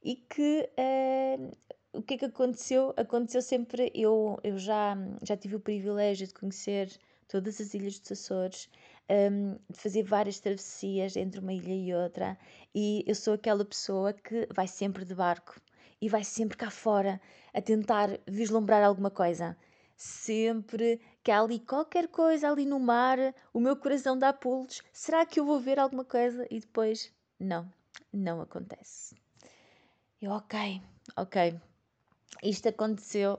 E 0.00 0.14
que 0.14 0.70
uh, 0.78 1.50
o 1.92 2.02
que 2.02 2.14
é 2.14 2.18
que 2.18 2.24
aconteceu? 2.26 2.94
Aconteceu 2.96 3.42
sempre, 3.42 3.90
eu, 3.96 4.38
eu 4.44 4.56
já, 4.58 4.96
já 5.24 5.36
tive 5.36 5.56
o 5.56 5.60
privilégio 5.60 6.24
de 6.24 6.34
conhecer 6.34 6.88
todas 7.28 7.60
as 7.60 7.74
ilhas 7.74 7.98
dos 7.98 8.12
Açores, 8.12 8.68
um, 9.08 9.54
de 9.70 9.78
fazer 9.78 10.02
várias 10.02 10.40
travessias 10.40 11.16
entre 11.16 11.40
uma 11.40 11.52
ilha 11.52 11.74
e 11.74 11.94
outra, 11.94 12.38
e 12.74 13.04
eu 13.06 13.14
sou 13.14 13.34
aquela 13.34 13.64
pessoa 13.64 14.12
que 14.12 14.48
vai 14.54 14.66
sempre 14.66 15.04
de 15.04 15.14
barco 15.14 15.60
e 16.00 16.08
vai 16.08 16.24
sempre 16.24 16.56
cá 16.56 16.70
fora 16.70 17.20
a 17.52 17.60
tentar 17.60 18.18
vislumbrar 18.26 18.82
alguma 18.82 19.10
coisa. 19.10 19.56
Sempre 19.96 21.00
que 21.22 21.30
há 21.30 21.40
ali 21.40 21.60
qualquer 21.60 22.08
coisa 22.08 22.50
ali 22.50 22.66
no 22.66 22.80
mar, 22.80 23.18
o 23.52 23.60
meu 23.60 23.76
coração 23.76 24.18
dá 24.18 24.32
pulos. 24.32 24.82
Será 24.92 25.24
que 25.24 25.38
eu 25.38 25.44
vou 25.44 25.60
ver 25.60 25.78
alguma 25.78 26.04
coisa? 26.04 26.46
E 26.50 26.58
depois, 26.58 27.12
não, 27.38 27.72
não 28.12 28.40
acontece. 28.40 29.14
Eu, 30.20 30.32
ok, 30.32 30.82
ok. 31.16 31.60
Isto 32.42 32.68
aconteceu 32.68 33.38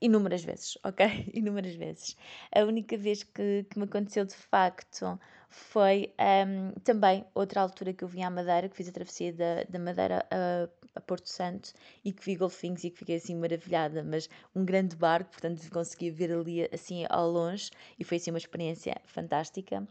inúmeras 0.00 0.44
vezes, 0.44 0.78
ok? 0.84 1.30
Inúmeras 1.34 1.74
vezes. 1.74 2.16
A 2.54 2.62
única 2.64 2.96
vez 2.96 3.22
que, 3.22 3.64
que 3.70 3.78
me 3.78 3.84
aconteceu 3.84 4.24
de 4.24 4.34
facto 4.34 5.18
foi 5.48 6.12
um, 6.46 6.72
também 6.80 7.24
outra 7.34 7.60
altura 7.60 7.92
que 7.92 8.04
eu 8.04 8.08
vim 8.08 8.22
à 8.22 8.30
Madeira, 8.30 8.68
que 8.68 8.76
fiz 8.76 8.88
a 8.88 8.92
travessia 8.92 9.32
da, 9.32 9.64
da 9.64 9.78
Madeira 9.78 10.26
a, 10.30 10.68
a, 10.94 11.00
Porto 11.00 11.28
Santo 11.28 11.72
e 12.04 12.12
que 12.12 12.22
vi 12.24 12.36
golfinhos 12.36 12.84
e 12.84 12.90
que 12.90 12.98
fiquei 12.98 13.16
assim 13.16 13.34
maravilhada, 13.34 14.02
mas 14.04 14.28
um 14.54 14.64
grande 14.64 14.94
barco, 14.94 15.30
portanto 15.30 15.68
conseguia 15.70 16.12
ver 16.12 16.32
ali 16.32 16.68
assim 16.72 17.06
ao 17.08 17.30
longe 17.30 17.70
e 17.98 18.04
foi 18.04 18.18
assim 18.18 18.30
uma 18.30 18.38
experiência 18.38 18.94
fantástica. 19.06 19.86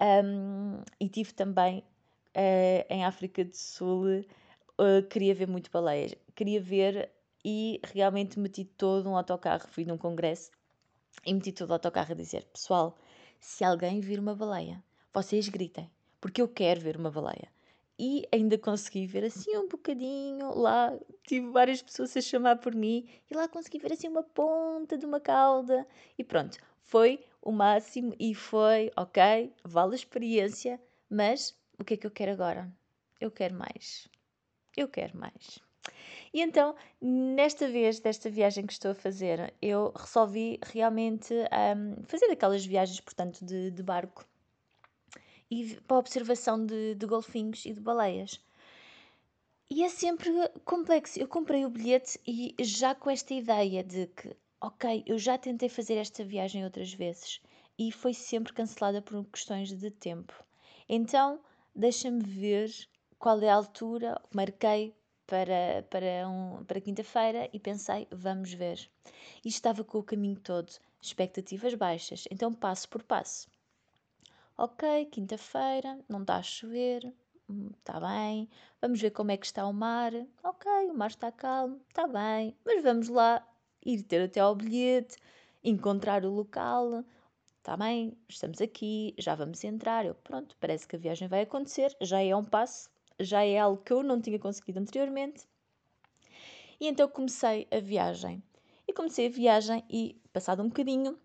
Um, 0.00 0.82
e 0.98 1.08
tive 1.08 1.32
também 1.34 1.84
uh, 2.36 2.84
em 2.88 3.04
África 3.04 3.44
do 3.44 3.56
Sul, 3.56 4.24
uh, 4.78 5.02
queria 5.08 5.34
ver 5.34 5.46
muito 5.46 5.70
baleias, 5.70 6.14
queria 6.34 6.60
ver 6.60 7.10
e 7.44 7.80
realmente 7.82 8.38
meti 8.38 8.64
todo 8.64 9.08
um 9.08 9.16
autocarro, 9.16 9.68
fui 9.68 9.84
num 9.84 9.98
congresso 9.98 10.50
e 11.24 11.34
meti 11.34 11.52
todo 11.52 11.70
o 11.70 11.72
autocarro 11.74 12.12
a 12.12 12.16
dizer: 12.16 12.44
Pessoal, 12.46 12.96
se 13.38 13.64
alguém 13.64 14.00
vir 14.00 14.18
uma 14.18 14.34
baleia, 14.34 14.82
vocês 15.12 15.48
gritem, 15.48 15.90
porque 16.20 16.40
eu 16.42 16.48
quero 16.48 16.80
ver 16.80 16.96
uma 16.96 17.10
baleia. 17.10 17.48
E 17.98 18.26
ainda 18.32 18.56
consegui 18.56 19.06
ver 19.06 19.24
assim 19.24 19.54
um 19.58 19.68
bocadinho 19.68 20.54
lá, 20.54 20.98
tive 21.26 21.50
várias 21.50 21.82
pessoas 21.82 22.16
a 22.16 22.20
chamar 22.22 22.56
por 22.56 22.74
mim 22.74 23.06
e 23.30 23.34
lá 23.34 23.46
consegui 23.46 23.78
ver 23.78 23.92
assim 23.92 24.08
uma 24.08 24.22
ponta 24.22 24.96
de 24.96 25.04
uma 25.04 25.20
cauda 25.20 25.86
e 26.16 26.24
pronto, 26.24 26.58
foi 26.82 27.22
o 27.42 27.52
máximo 27.52 28.14
e 28.18 28.34
foi 28.34 28.90
ok, 28.96 29.52
vale 29.62 29.92
a 29.92 29.96
experiência, 29.96 30.80
mas 31.10 31.54
o 31.78 31.84
que 31.84 31.94
é 31.94 31.96
que 31.98 32.06
eu 32.06 32.10
quero 32.10 32.32
agora? 32.32 32.72
Eu 33.20 33.30
quero 33.30 33.54
mais. 33.54 34.08
Eu 34.74 34.88
quero 34.88 35.18
mais. 35.18 35.60
E 36.32 36.40
então, 36.40 36.76
nesta 37.00 37.68
vez, 37.68 37.98
desta 37.98 38.30
viagem 38.30 38.64
que 38.64 38.72
estou 38.72 38.92
a 38.92 38.94
fazer, 38.94 39.52
eu 39.60 39.92
resolvi 39.96 40.60
realmente 40.62 41.34
um, 41.34 42.04
fazer 42.04 42.26
aquelas 42.26 42.64
viagens, 42.64 43.00
portanto, 43.00 43.44
de, 43.44 43.70
de 43.70 43.82
barco 43.82 44.24
e 45.50 45.74
para 45.86 45.96
a 45.96 46.00
observação 46.00 46.64
de, 46.64 46.94
de 46.94 47.06
golfinhos 47.06 47.64
e 47.66 47.72
de 47.72 47.80
baleias. 47.80 48.40
E 49.68 49.82
é 49.82 49.88
sempre 49.88 50.30
complexo. 50.64 51.18
Eu 51.18 51.26
comprei 51.26 51.64
o 51.64 51.70
bilhete 51.70 52.20
e 52.26 52.54
já 52.60 52.94
com 52.94 53.10
esta 53.10 53.34
ideia 53.34 53.82
de 53.82 54.06
que, 54.06 54.36
ok, 54.60 55.02
eu 55.06 55.18
já 55.18 55.36
tentei 55.36 55.68
fazer 55.68 55.94
esta 55.94 56.24
viagem 56.24 56.64
outras 56.64 56.92
vezes 56.92 57.40
e 57.78 57.90
foi 57.90 58.14
sempre 58.14 58.52
cancelada 58.52 59.02
por 59.02 59.24
questões 59.26 59.72
de 59.72 59.90
tempo. 59.90 60.32
Então, 60.88 61.40
deixa-me 61.74 62.22
ver 62.22 62.70
qual 63.18 63.40
é 63.40 63.48
a 63.48 63.54
altura, 63.54 64.20
marquei 64.34 64.94
para, 65.30 65.86
para, 65.88 66.28
um, 66.28 66.64
para 66.64 66.80
quinta-feira 66.80 67.48
e 67.52 67.60
pensei, 67.60 68.08
vamos 68.10 68.52
ver. 68.52 68.90
E 69.44 69.48
estava 69.48 69.84
com 69.84 69.98
o 69.98 70.02
caminho 70.02 70.40
todo, 70.40 70.72
expectativas 71.00 71.72
baixas, 71.74 72.24
então 72.32 72.52
passo 72.52 72.88
por 72.88 73.00
passo. 73.04 73.48
Ok, 74.58 75.06
quinta-feira, 75.06 76.00
não 76.08 76.22
está 76.22 76.36
a 76.36 76.42
chover, 76.42 77.14
está 77.78 78.00
bem. 78.00 78.48
Vamos 78.82 79.00
ver 79.00 79.10
como 79.10 79.30
é 79.30 79.36
que 79.36 79.46
está 79.46 79.64
o 79.68 79.72
mar. 79.72 80.12
Ok, 80.42 80.68
o 80.90 80.94
mar 80.94 81.10
está 81.10 81.30
calmo, 81.30 81.80
está 81.88 82.08
bem. 82.08 82.56
Mas 82.64 82.82
vamos 82.82 83.08
lá 83.08 83.46
ir 83.86 84.02
ter 84.02 84.22
até 84.22 84.40
ao 84.40 84.56
bilhete, 84.56 85.16
encontrar 85.62 86.24
o 86.24 86.30
local. 86.30 87.04
Está 87.58 87.76
bem, 87.76 88.18
estamos 88.28 88.60
aqui, 88.60 89.14
já 89.16 89.36
vamos 89.36 89.62
entrar. 89.62 90.04
Eu, 90.04 90.16
pronto, 90.16 90.56
parece 90.58 90.88
que 90.88 90.96
a 90.96 90.98
viagem 90.98 91.28
vai 91.28 91.42
acontecer, 91.42 91.96
já 92.00 92.20
é 92.20 92.34
um 92.34 92.44
passo 92.44 92.90
já 93.20 93.44
é 93.44 93.58
algo 93.58 93.82
que 93.82 93.92
eu 93.92 94.02
não 94.02 94.20
tinha 94.20 94.38
conseguido 94.38 94.80
anteriormente. 94.80 95.46
E 96.80 96.88
então 96.88 97.08
comecei 97.08 97.68
a 97.70 97.78
viagem. 97.78 98.42
E 98.88 98.92
comecei 98.92 99.26
a 99.26 99.30
viagem 99.30 99.84
e, 99.88 100.20
passado 100.32 100.62
um 100.62 100.68
bocadinho, 100.68 101.18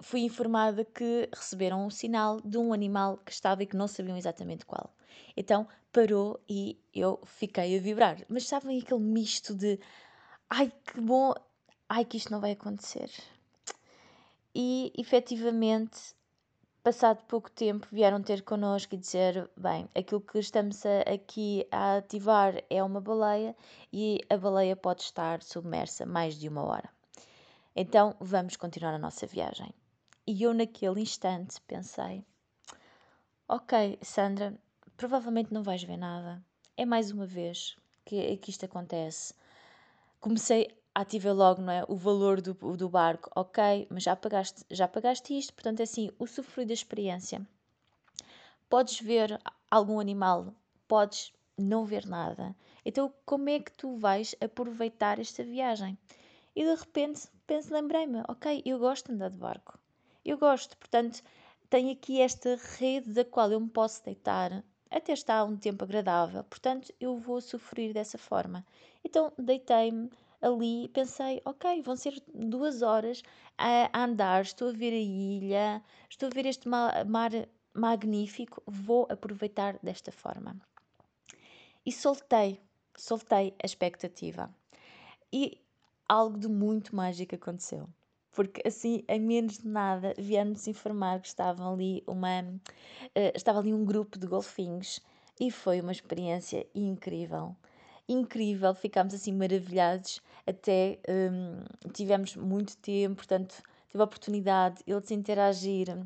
fui 0.00 0.20
informada 0.20 0.84
que 0.84 1.28
receberam 1.32 1.86
um 1.86 1.90
sinal 1.90 2.40
de 2.40 2.58
um 2.58 2.72
animal 2.72 3.18
que 3.18 3.32
estava 3.32 3.62
e 3.62 3.66
que 3.66 3.76
não 3.76 3.86
sabiam 3.86 4.16
exatamente 4.16 4.66
qual. 4.66 4.94
Então 5.36 5.68
parou 5.92 6.40
e 6.48 6.78
eu 6.92 7.20
fiquei 7.24 7.76
a 7.76 7.80
vibrar. 7.80 8.24
Mas 8.28 8.46
sabem 8.46 8.80
aquele 8.80 9.00
misto 9.00 9.54
de 9.54 9.78
ai 10.50 10.72
que 10.86 11.00
bom, 11.00 11.32
ai 11.88 12.04
que 12.04 12.16
isto 12.16 12.32
não 12.32 12.40
vai 12.40 12.52
acontecer. 12.52 13.10
E 14.54 14.92
efetivamente 14.96 16.14
passado 16.84 17.24
pouco 17.26 17.50
tempo, 17.50 17.88
vieram 17.90 18.22
ter 18.22 18.42
connosco 18.42 18.94
e 18.94 18.98
dizer: 18.98 19.50
bem, 19.56 19.88
aquilo 19.94 20.20
que 20.20 20.38
estamos 20.38 20.84
a, 20.84 21.00
aqui 21.14 21.66
a 21.72 21.96
ativar 21.96 22.62
é 22.68 22.84
uma 22.84 23.00
baleia 23.00 23.56
e 23.90 24.20
a 24.28 24.36
baleia 24.36 24.76
pode 24.76 25.02
estar 25.02 25.42
submersa 25.42 26.04
mais 26.04 26.38
de 26.38 26.46
uma 26.46 26.62
hora. 26.62 26.90
Então 27.74 28.14
vamos 28.20 28.56
continuar 28.56 28.92
a 28.92 28.98
nossa 28.98 29.26
viagem. 29.26 29.74
E 30.26 30.42
eu, 30.42 30.52
naquele 30.52 31.00
instante, 31.00 31.58
pensei: 31.62 32.22
ok, 33.48 33.98
Sandra, 34.02 34.54
provavelmente 34.94 35.54
não 35.54 35.62
vais 35.62 35.82
ver 35.82 35.96
nada. 35.96 36.44
É 36.76 36.84
mais 36.84 37.10
uma 37.10 37.24
vez 37.24 37.76
que, 38.04 38.36
que 38.36 38.50
isto 38.50 38.66
acontece. 38.66 39.32
Comecei 40.20 40.68
ativa 40.94 41.32
logo 41.32 41.60
não 41.60 41.72
é, 41.72 41.84
o 41.88 41.96
valor 41.96 42.40
do, 42.40 42.54
do 42.76 42.88
barco, 42.88 43.30
ok, 43.34 43.86
mas 43.90 44.04
já 44.04 44.14
pagaste, 44.14 44.64
já 44.70 44.86
pagaste 44.86 45.36
isto, 45.36 45.52
portanto, 45.52 45.80
é 45.80 45.82
assim, 45.82 46.10
o 46.18 46.26
sofrer 46.26 46.66
da 46.66 46.72
experiência. 46.72 47.46
Podes 48.68 49.00
ver 49.00 49.40
algum 49.70 49.98
animal, 49.98 50.54
podes 50.86 51.32
não 51.58 51.84
ver 51.84 52.06
nada. 52.06 52.54
Então, 52.84 53.12
como 53.24 53.48
é 53.48 53.60
que 53.60 53.72
tu 53.72 53.96
vais 53.96 54.34
aproveitar 54.40 55.18
esta 55.18 55.42
viagem? 55.42 55.98
E 56.54 56.64
de 56.64 56.74
repente, 56.74 57.28
penso, 57.46 57.74
lembrei-me, 57.74 58.22
ok, 58.28 58.62
eu 58.64 58.78
gosto 58.78 59.06
de 59.06 59.14
andar 59.14 59.30
de 59.30 59.38
barco. 59.38 59.78
Eu 60.24 60.38
gosto, 60.38 60.76
portanto, 60.76 61.22
tenho 61.68 61.92
aqui 61.92 62.20
esta 62.20 62.56
rede 62.78 63.12
da 63.12 63.24
qual 63.24 63.50
eu 63.50 63.60
me 63.60 63.68
posso 63.68 64.04
deitar 64.04 64.64
até 64.94 65.12
está 65.12 65.42
um 65.42 65.56
tempo 65.56 65.82
agradável, 65.82 66.44
portanto, 66.44 66.94
eu 67.00 67.18
vou 67.18 67.40
sofrer 67.40 67.92
dessa 67.92 68.16
forma. 68.16 68.64
Então, 69.02 69.32
deitei-me, 69.36 70.08
ali 70.44 70.88
pensei, 70.88 71.40
ok, 71.44 71.82
vão 71.82 71.96
ser 71.96 72.22
duas 72.34 72.82
horas 72.82 73.22
a 73.56 74.04
andar, 74.04 74.42
estou 74.42 74.68
a 74.68 74.72
ver 74.72 74.92
a 74.92 74.96
ilha, 74.96 75.82
estou 76.10 76.28
a 76.28 76.30
ver 76.30 76.44
este 76.44 76.68
mar, 76.68 76.92
magnífico, 77.72 78.62
vou 78.66 79.06
aproveitar 79.08 79.78
desta 79.82 80.12
forma. 80.12 80.60
E 81.86 81.90
soltei, 81.90 82.60
soltei 82.96 83.54
a 83.62 83.66
expectativa. 83.66 84.54
E 85.32 85.58
algo 86.08 86.38
de 86.38 86.48
muito 86.48 86.94
mágico 86.94 87.34
aconteceu. 87.34 87.88
Porque 88.32 88.66
assim, 88.66 89.04
em 89.08 89.20
menos 89.20 89.58
de 89.58 89.68
nada, 89.68 90.12
vieram-nos 90.18 90.66
informar 90.66 91.20
que 91.20 91.28
estavam 91.28 91.72
ali 91.72 92.02
uma, 92.06 92.40
uh, 92.42 93.32
estava 93.34 93.60
ali 93.60 93.72
um 93.72 93.84
grupo 93.84 94.18
de 94.18 94.26
golfinhos 94.26 95.00
e 95.40 95.50
foi 95.50 95.80
uma 95.80 95.92
experiência 95.92 96.66
incrível 96.74 97.56
incrível, 98.08 98.74
ficámos 98.74 99.14
assim 99.14 99.32
maravilhados, 99.32 100.20
até 100.46 100.98
um, 101.08 101.90
tivemos 101.92 102.36
muito 102.36 102.76
tempo, 102.78 103.16
portanto, 103.16 103.62
tive 103.88 104.00
a 104.00 104.04
oportunidade 104.04 104.82
eles 104.86 105.10
interagir 105.10 105.96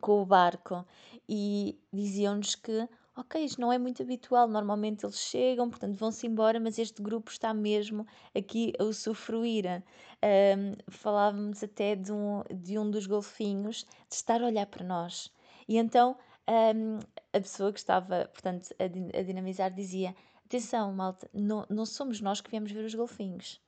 com 0.00 0.20
o 0.22 0.26
barco 0.26 0.84
e 1.28 1.78
diziam-nos 1.92 2.54
que, 2.54 2.88
ok, 3.16 3.42
isto 3.42 3.60
não 3.60 3.72
é 3.72 3.78
muito 3.78 4.02
habitual, 4.02 4.48
normalmente 4.48 5.04
eles 5.04 5.18
chegam, 5.18 5.70
portanto 5.70 5.96
vão-se 5.96 6.26
embora, 6.26 6.60
mas 6.60 6.78
este 6.78 7.02
grupo 7.02 7.30
está 7.30 7.54
mesmo 7.54 8.06
aqui 8.34 8.72
a 8.78 8.84
usufruir. 8.84 9.82
Um, 10.22 10.74
falávamos 10.90 11.62
até 11.62 11.94
de 11.94 12.12
um, 12.12 12.42
de 12.54 12.78
um 12.78 12.90
dos 12.90 13.06
golfinhos 13.06 13.86
de 14.08 14.14
estar 14.14 14.42
a 14.42 14.46
olhar 14.46 14.66
para 14.66 14.84
nós. 14.84 15.32
E 15.66 15.78
então 15.78 16.16
um, 16.48 16.98
a 17.32 17.40
pessoa 17.40 17.72
que 17.72 17.78
estava, 17.78 18.28
portanto, 18.32 18.74
a, 18.78 19.18
a 19.18 19.22
dinamizar 19.22 19.72
dizia: 19.72 20.14
Atenção, 20.44 20.92
malta, 20.92 21.28
não, 21.32 21.66
não 21.68 21.84
somos 21.84 22.20
nós 22.20 22.40
que 22.40 22.50
viemos 22.50 22.72
ver 22.72 22.84
os 22.84 22.94
golfinhos. 22.94 23.60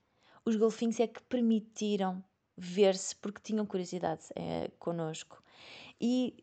Os 0.45 0.57
golfinhos 0.57 0.99
é 0.99 1.07
que 1.07 1.23
permitiram 1.23 2.25
ver-se 2.57 3.15
porque 3.17 3.41
tinham 3.43 3.67
curiosidade 3.67 4.23
é, 4.35 4.71
connosco. 4.79 5.43
E 6.01 6.43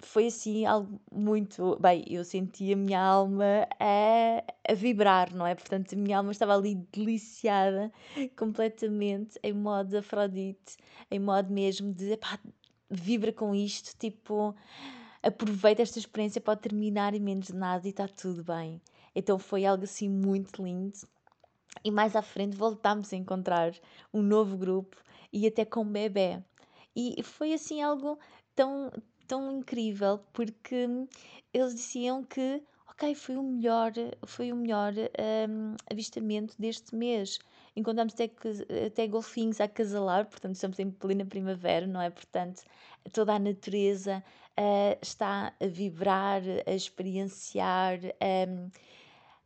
foi 0.00 0.26
assim 0.26 0.64
algo 0.64 1.00
muito. 1.12 1.78
Bem, 1.80 2.04
eu 2.08 2.24
senti 2.24 2.72
a 2.72 2.76
minha 2.76 3.00
alma 3.00 3.66
a, 3.78 4.72
a 4.72 4.74
vibrar, 4.74 5.34
não 5.34 5.46
é? 5.46 5.54
Portanto, 5.54 5.94
a 5.94 5.98
minha 5.98 6.18
alma 6.18 6.32
estava 6.32 6.54
ali 6.54 6.74
deliciada 6.92 7.92
completamente, 8.36 9.38
em 9.42 9.52
modo 9.52 9.98
Afrodite, 9.98 10.76
em 11.10 11.18
modo 11.18 11.52
mesmo 11.52 11.92
de 11.92 12.16
pá, 12.16 12.38
vibra 12.90 13.32
com 13.32 13.54
isto, 13.54 13.96
tipo, 13.98 14.54
aproveita 15.26 15.82
esta 15.82 15.98
experiência, 15.98 16.40
pode 16.40 16.60
terminar 16.60 17.14
em 17.14 17.20
menos 17.20 17.48
de 17.48 17.54
nada 17.54 17.86
e 17.86 17.90
está 17.90 18.06
tudo 18.06 18.44
bem. 18.44 18.80
Então 19.14 19.38
foi 19.38 19.64
algo 19.64 19.84
assim 19.84 20.08
muito 20.08 20.62
lindo. 20.62 20.96
E 21.84 21.90
mais 21.90 22.14
à 22.14 22.22
frente 22.22 22.56
voltámos 22.56 23.12
a 23.12 23.16
encontrar 23.16 23.72
um 24.12 24.22
novo 24.22 24.56
grupo 24.56 24.96
e 25.32 25.46
até 25.46 25.64
com 25.64 25.84
bebê. 25.84 26.42
E 26.94 27.22
foi 27.22 27.52
assim 27.52 27.82
algo 27.82 28.18
tão, 28.54 28.90
tão 29.26 29.50
incrível 29.50 30.20
porque 30.32 30.88
eles 31.52 31.74
diziam 31.74 32.22
que 32.22 32.62
ok, 32.96 33.14
foi 33.14 33.36
o 33.36 33.42
melhor, 33.42 33.92
foi 34.24 34.50
o 34.52 34.56
melhor 34.56 34.94
um, 34.94 35.76
avistamento 35.90 36.54
deste 36.58 36.96
mês. 36.96 37.38
Encontramos 37.76 38.14
até, 38.14 38.30
até 38.86 39.06
golfinhos 39.06 39.60
a 39.60 39.64
acasalar, 39.64 40.26
portanto 40.26 40.54
estamos 40.54 40.78
em 40.78 40.90
plena 40.90 41.26
primavera, 41.26 41.86
não 41.86 42.00
é? 42.00 42.08
Portanto, 42.08 42.62
toda 43.12 43.34
a 43.34 43.38
natureza 43.38 44.24
uh, 44.58 44.98
está 45.02 45.52
a 45.60 45.66
vibrar, 45.66 46.42
a 46.66 46.72
experienciar, 46.72 47.98
um, 48.48 48.70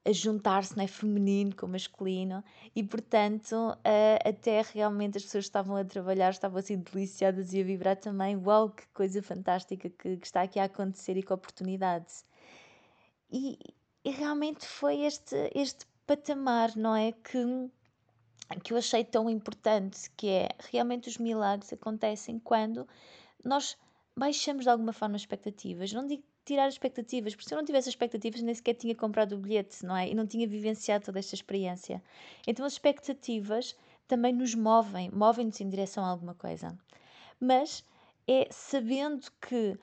a 0.04 0.12
juntar-se, 0.12 0.76
não 0.76 0.84
é? 0.84 0.86
Feminino 0.86 1.54
com 1.54 1.66
masculino, 1.66 2.42
e 2.74 2.82
portanto, 2.82 3.54
uh, 3.54 4.28
até 4.28 4.62
realmente 4.72 5.18
as 5.18 5.24
pessoas 5.24 5.44
que 5.44 5.48
estavam 5.48 5.76
a 5.76 5.84
trabalhar 5.84 6.30
estavam 6.30 6.58
assim 6.58 6.78
deliciadas 6.78 7.52
e 7.52 7.60
a 7.60 7.64
vibrar 7.64 7.96
também. 7.96 8.36
Uau, 8.36 8.70
que 8.70 8.86
coisa 8.88 9.22
fantástica 9.22 9.90
que, 9.90 10.16
que 10.16 10.26
está 10.26 10.42
aqui 10.42 10.58
a 10.58 10.64
acontecer 10.64 11.16
e 11.16 11.22
que 11.22 11.32
oportunidade! 11.32 12.24
E, 13.30 13.58
e 14.04 14.10
realmente 14.10 14.66
foi 14.66 15.02
este, 15.02 15.36
este 15.54 15.86
patamar, 16.06 16.74
não 16.76 16.96
é? 16.96 17.12
Que, 17.12 17.70
que 18.64 18.72
eu 18.72 18.78
achei 18.78 19.04
tão 19.04 19.28
importante, 19.28 20.10
que 20.16 20.28
é 20.28 20.48
realmente 20.70 21.08
os 21.08 21.18
milagres 21.18 21.72
acontecem 21.72 22.38
quando 22.38 22.88
nós 23.44 23.76
baixamos 24.20 24.64
de 24.64 24.70
alguma 24.70 24.92
forma 24.92 25.16
expectativas. 25.16 25.94
Não 25.94 26.06
digo 26.06 26.22
tirar 26.44 26.68
expectativas, 26.68 27.34
porque 27.34 27.48
se 27.48 27.54
eu 27.54 27.56
não 27.56 27.64
tivesse 27.64 27.88
expectativas, 27.88 28.42
nem 28.42 28.54
sequer 28.54 28.74
tinha 28.74 28.94
comprado 28.94 29.32
o 29.32 29.38
bilhete, 29.38 29.82
não 29.82 29.96
é? 29.96 30.10
E 30.10 30.14
não 30.14 30.26
tinha 30.26 30.46
vivenciado 30.46 31.06
toda 31.06 31.18
esta 31.18 31.34
experiência. 31.34 32.02
Então 32.46 32.66
as 32.66 32.74
expectativas 32.74 33.74
também 34.06 34.34
nos 34.34 34.54
movem, 34.54 35.10
movem-nos 35.10 35.58
em 35.62 35.70
direção 35.70 36.04
a 36.04 36.08
alguma 36.08 36.34
coisa. 36.34 36.78
Mas 37.40 37.82
é 38.28 38.46
sabendo 38.50 39.26
que 39.40 39.78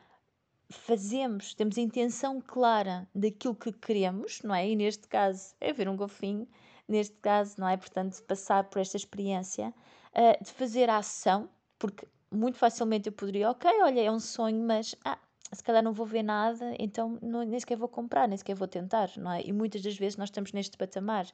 fazemos, 0.69 1.55
temos 1.55 1.75
a 1.75 1.81
intenção 1.81 2.39
clara 2.39 3.09
daquilo 3.15 3.55
que 3.55 3.71
queremos, 3.71 4.43
não 4.43 4.53
é? 4.53 4.69
E 4.69 4.75
neste 4.75 5.07
caso 5.07 5.55
é 5.59 5.73
ver 5.73 5.89
um 5.89 5.97
golfinho, 5.97 6.47
neste 6.87 7.15
caso, 7.17 7.55
não 7.57 7.67
é? 7.67 7.75
Portanto, 7.75 8.21
passar 8.21 8.65
por 8.65 8.79
esta 8.79 8.97
experiência, 8.97 9.73
uh, 10.13 10.43
de 10.43 10.51
fazer 10.51 10.91
a 10.91 10.97
ação, 10.97 11.49
porque 11.79 12.05
muito 12.37 12.57
facilmente 12.57 13.07
eu 13.07 13.13
poderia, 13.13 13.49
ok, 13.51 13.69
olha, 13.81 14.01
é 14.01 14.11
um 14.11 14.19
sonho, 14.19 14.63
mas 14.63 14.95
ah, 15.03 15.17
se 15.51 15.63
calhar 15.63 15.83
não 15.83 15.93
vou 15.93 16.05
ver 16.05 16.23
nada, 16.23 16.75
então 16.79 17.17
não, 17.21 17.43
nem 17.43 17.59
sequer 17.59 17.77
vou 17.77 17.87
comprar, 17.89 18.27
nem 18.27 18.37
sequer 18.37 18.55
vou 18.55 18.67
tentar, 18.67 19.09
não 19.17 19.31
é? 19.31 19.41
E 19.43 19.51
muitas 19.51 19.81
das 19.81 19.97
vezes 19.97 20.17
nós 20.17 20.29
estamos 20.29 20.53
neste 20.53 20.77
patamar, 20.77 21.27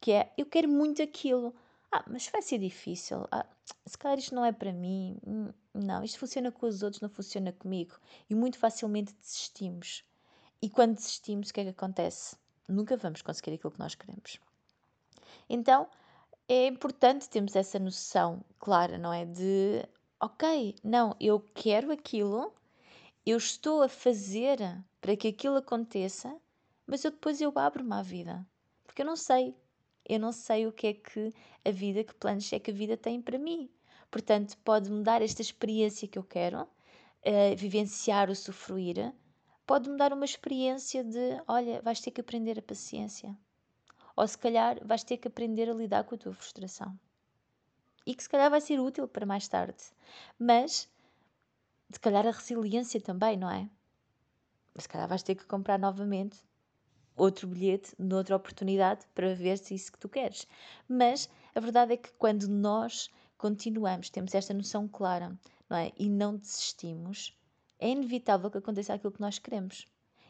que 0.00 0.12
é, 0.12 0.32
eu 0.36 0.46
quero 0.46 0.68
muito 0.68 1.02
aquilo, 1.02 1.54
ah, 1.92 2.04
mas 2.08 2.28
vai 2.28 2.42
ser 2.42 2.58
difícil, 2.58 3.26
ah, 3.30 3.46
se 3.84 3.96
calhar 3.96 4.18
isto 4.18 4.34
não 4.34 4.44
é 4.44 4.52
para 4.52 4.72
mim, 4.72 5.16
hum, 5.26 5.48
não, 5.74 6.02
isto 6.02 6.18
funciona 6.18 6.50
com 6.50 6.66
os 6.66 6.82
outros, 6.82 7.00
não 7.00 7.08
funciona 7.08 7.52
comigo. 7.52 7.94
E 8.28 8.34
muito 8.34 8.58
facilmente 8.58 9.14
desistimos. 9.14 10.04
E 10.60 10.70
quando 10.70 10.94
desistimos, 10.94 11.50
o 11.50 11.54
que 11.54 11.60
é 11.60 11.64
que 11.64 11.70
acontece? 11.70 12.36
Nunca 12.68 12.96
vamos 12.96 13.22
conseguir 13.22 13.54
aquilo 13.54 13.72
que 13.72 13.78
nós 13.78 13.94
queremos. 13.94 14.40
Então, 15.48 15.88
é 16.48 16.66
importante 16.66 17.28
termos 17.28 17.54
essa 17.54 17.78
noção 17.78 18.44
clara, 18.58 18.98
não 18.98 19.12
é? 19.12 19.24
De, 19.24 19.84
ok, 20.20 20.74
não, 20.82 21.14
eu 21.20 21.40
quero 21.54 21.92
aquilo, 21.92 22.52
eu 23.24 23.36
estou 23.36 23.82
a 23.82 23.88
fazer 23.88 24.58
para 25.00 25.16
que 25.16 25.28
aquilo 25.28 25.56
aconteça, 25.56 26.34
mas 26.86 27.04
eu 27.04 27.10
depois 27.10 27.40
eu 27.40 27.52
abro-me 27.56 27.92
à 27.94 28.02
vida. 28.02 28.46
Porque 28.84 29.02
eu 29.02 29.06
não 29.06 29.16
sei. 29.16 29.54
Eu 30.08 30.20
não 30.20 30.30
sei 30.30 30.66
o 30.66 30.72
que 30.72 30.86
é 30.86 30.94
que 30.94 31.32
a 31.64 31.70
vida, 31.70 32.04
que 32.04 32.14
planos 32.14 32.52
é 32.52 32.60
que 32.60 32.70
a 32.70 32.74
vida 32.74 32.96
tem 32.96 33.20
para 33.20 33.38
mim. 33.38 33.68
Portanto, 34.10 34.56
pode-me 34.64 35.02
dar 35.02 35.20
esta 35.20 35.42
experiência 35.42 36.06
que 36.06 36.18
eu 36.18 36.22
quero, 36.22 36.62
uh, 36.62 37.56
vivenciar, 37.56 38.30
usufruir. 38.30 39.12
Pode-me 39.66 39.96
dar 39.96 40.12
uma 40.12 40.24
experiência 40.24 41.02
de: 41.02 41.42
olha, 41.48 41.82
vais 41.82 42.00
ter 42.00 42.12
que 42.12 42.20
aprender 42.20 42.58
a 42.58 42.62
paciência. 42.62 43.36
Ou 44.14 44.26
se 44.26 44.38
calhar 44.38 44.78
vais 44.84 45.02
ter 45.02 45.16
que 45.16 45.28
aprender 45.28 45.68
a 45.68 45.74
lidar 45.74 46.04
com 46.04 46.14
a 46.14 46.18
tua 46.18 46.32
frustração. 46.32 46.96
E 48.06 48.14
que 48.14 48.22
se 48.22 48.28
calhar 48.28 48.48
vai 48.50 48.60
ser 48.60 48.78
útil 48.78 49.08
para 49.08 49.26
mais 49.26 49.48
tarde. 49.48 49.82
Mas, 50.38 50.88
se 51.90 52.00
calhar 52.00 52.26
a 52.26 52.30
resiliência 52.30 53.00
também, 53.00 53.36
não 53.36 53.50
é? 53.50 53.68
Se 54.78 54.88
calhar 54.88 55.08
vais 55.08 55.22
ter 55.22 55.34
que 55.34 55.44
comprar 55.44 55.78
novamente 55.78 56.38
outro 57.16 57.48
bilhete, 57.48 57.94
noutra 57.98 58.36
oportunidade, 58.36 59.06
para 59.14 59.34
ver 59.34 59.58
se 59.58 59.72
é 59.72 59.76
isso 59.76 59.90
que 59.90 59.98
tu 59.98 60.08
queres. 60.08 60.46
Mas 60.88 61.28
a 61.54 61.60
verdade 61.60 61.94
é 61.94 61.96
que 61.96 62.12
quando 62.12 62.46
nós 62.46 63.10
continuamos, 63.38 64.10
temos 64.10 64.34
esta 64.34 64.54
noção 64.54 64.86
clara, 64.86 65.36
não 65.68 65.76
é? 65.76 65.92
E 65.98 66.08
não 66.08 66.36
desistimos, 66.36 67.36
é 67.78 67.88
inevitável 67.88 68.50
que 68.50 68.58
aconteça 68.58 68.94
aquilo 68.94 69.12
que 69.12 69.20
nós 69.20 69.38
queremos. 69.38 69.86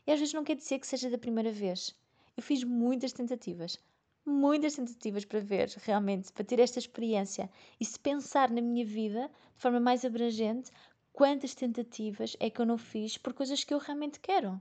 E 0.07 0.13
às 0.13 0.19
vezes 0.19 0.35
não 0.35 0.45
quer 0.45 0.57
dizer 0.57 0.79
que 0.79 0.87
seja 0.87 1.11
da 1.11 1.19
primeira 1.19 1.51
vez. 1.51 1.95
Eu 2.37 2.43
fiz 2.43 2.63
muitas 2.63 3.13
tentativas, 3.13 3.79
muitas 4.27 4.75
tentativas 4.75 5.25
para 5.25 5.41
ver, 5.41 5.69
realmente, 5.83 6.33
para 6.33 6.45
ter 6.45 6.59
esta 6.61 6.79
experiência. 6.79 7.51
E 7.81 7.85
se 7.85 7.99
pensar 7.99 8.51
na 8.51 8.61
minha 8.61 8.85
vida 8.85 9.31
de 9.55 9.61
forma 9.61 9.81
mais 9.81 10.05
abrangente, 10.05 10.71
quantas 11.13 11.55
tentativas 11.55 12.37
é 12.41 12.51
que 12.51 12.61
eu 12.61 12.67
não 12.67 12.77
fiz 12.77 13.17
por 13.17 13.33
coisas 13.33 13.65
que 13.65 13.73
eu 13.73 13.79
realmente 13.79 14.21
quero? 14.21 14.61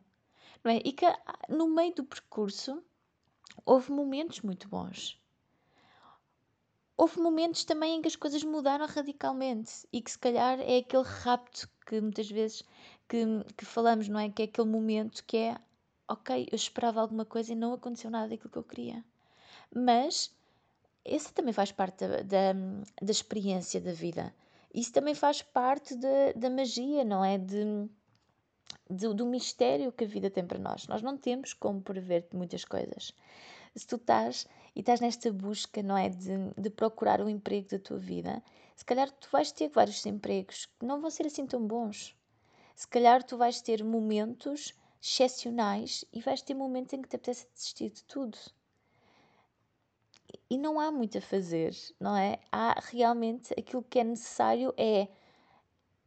Não 0.64 0.72
é? 0.72 0.78
E 0.86 0.94
que 0.94 1.06
no 1.50 1.68
meio 1.68 1.94
do 1.96 2.04
percurso 2.04 2.84
houve 3.66 3.92
momentos 3.92 4.42
muito 4.42 4.70
bons 4.70 5.20
houve 6.98 7.20
momentos 7.20 7.64
também 7.64 7.96
em 7.96 8.02
que 8.02 8.08
as 8.08 8.16
coisas 8.16 8.44
mudaram 8.44 8.86
radicalmente 8.88 9.86
e 9.92 10.02
que 10.02 10.12
se 10.12 10.18
calhar 10.18 10.60
é 10.60 10.78
aquele 10.78 11.04
rapto 11.04 11.70
que 11.86 12.00
muitas 12.00 12.30
vezes 12.30 12.64
que, 13.08 13.26
que 13.58 13.66
falamos, 13.66 14.08
não 14.08 14.20
é? 14.20 14.30
Que 14.30 14.44
é 14.44 14.46
aquele 14.46 14.70
momento 14.70 15.24
que 15.26 15.38
é 15.38 15.58
ok, 16.08 16.48
eu 16.52 16.56
esperava 16.56 17.02
alguma 17.02 17.26
coisa 17.26 17.52
e 17.52 17.56
não 17.56 17.74
aconteceu 17.74 18.10
nada 18.10 18.30
daquilo 18.30 18.50
que 18.50 18.58
eu 18.58 18.64
queria. 18.64 19.04
Mas 19.76 20.34
esse 21.04 21.34
também 21.34 21.54
faz 21.54 21.72
parte 21.72 22.08
da, 22.08 22.22
da, 22.22 22.54
da 23.02 23.12
experiência 23.12 23.82
da 23.82 23.92
vida. 23.92 24.34
Isso 24.74 24.92
também 24.92 25.14
faz 25.14 25.42
parte 25.42 25.96
de, 25.96 26.34
da 26.34 26.50
magia, 26.50 27.04
não 27.04 27.24
é? 27.24 27.38
De, 27.38 27.88
de, 28.90 29.14
do 29.14 29.26
mistério 29.26 29.92
que 29.92 30.06
a 30.06 30.08
vida 30.08 30.30
tem 30.30 30.46
para 30.46 30.58
nós. 30.58 30.88
Nós 30.88 31.02
não 31.02 31.18
temos 31.18 31.54
como 31.54 31.82
prever 31.82 32.26
muitas 32.34 32.64
coisas. 32.64 33.14
Se 33.76 33.86
tu 33.86 33.98
estás 33.98 34.48
e 34.76 34.80
estás 34.80 35.02
nesta 35.02 35.32
busca, 35.32 35.84
não 35.84 35.98
é? 35.98 36.10
De, 36.10 36.52
de 36.58 36.70
procurar 36.70 37.22
o 37.22 37.30
emprego 37.30 37.68
da 37.70 37.80
tua 37.80 37.98
vida, 37.98 38.42
se 38.76 38.86
calhar 38.86 39.12
tu 39.12 39.30
vais 39.32 39.52
ter 39.52 39.70
vários 39.70 40.06
empregos 40.06 40.66
que 40.80 40.86
não 40.86 41.02
vão 41.02 41.10
ser 41.10 41.26
assim 41.26 41.46
tão 41.46 41.66
bons. 41.66 42.16
Se 42.76 42.88
calhar 42.88 43.24
tu 43.24 43.38
vais 43.38 43.62
ter 43.62 43.84
momentos 43.84 44.74
excepcionais 45.02 46.04
e 46.12 46.22
vais 46.22 46.42
ter 46.42 46.54
momentos 46.54 46.94
em 46.94 47.02
que 47.02 47.10
te 47.10 47.16
apetece 47.16 47.48
desistir 47.54 47.90
de 47.90 48.04
tudo. 48.06 48.38
E 50.50 50.58
não 50.58 50.80
há 50.80 50.92
muito 50.92 51.18
a 51.18 51.22
fazer, 51.22 51.74
não 52.00 52.16
é? 52.16 52.40
Há 52.52 52.80
realmente 52.92 53.54
aquilo 53.58 53.84
que 53.84 54.00
é 54.00 54.04
necessário 54.04 54.74
é 54.78 55.08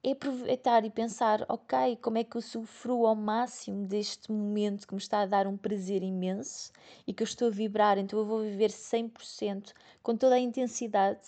aproveitar 0.08 0.84
e 0.84 0.90
pensar, 0.90 1.44
ok, 1.48 1.96
como 1.96 2.18
é 2.18 2.24
que 2.24 2.36
eu 2.36 2.40
sofro 2.40 3.06
ao 3.06 3.16
máximo 3.16 3.86
deste 3.86 4.30
momento 4.30 4.86
que 4.86 4.94
me 4.94 5.00
está 5.00 5.20
a 5.22 5.26
dar 5.26 5.46
um 5.46 5.56
prazer 5.56 6.02
imenso 6.02 6.72
e 7.06 7.12
que 7.12 7.22
eu 7.22 7.26
estou 7.26 7.48
a 7.48 7.50
vibrar, 7.50 7.98
então 7.98 8.18
eu 8.18 8.24
vou 8.24 8.40
viver 8.42 8.70
100% 8.70 9.72
com 10.02 10.16
toda 10.16 10.36
a 10.36 10.40
intensidade, 10.40 11.26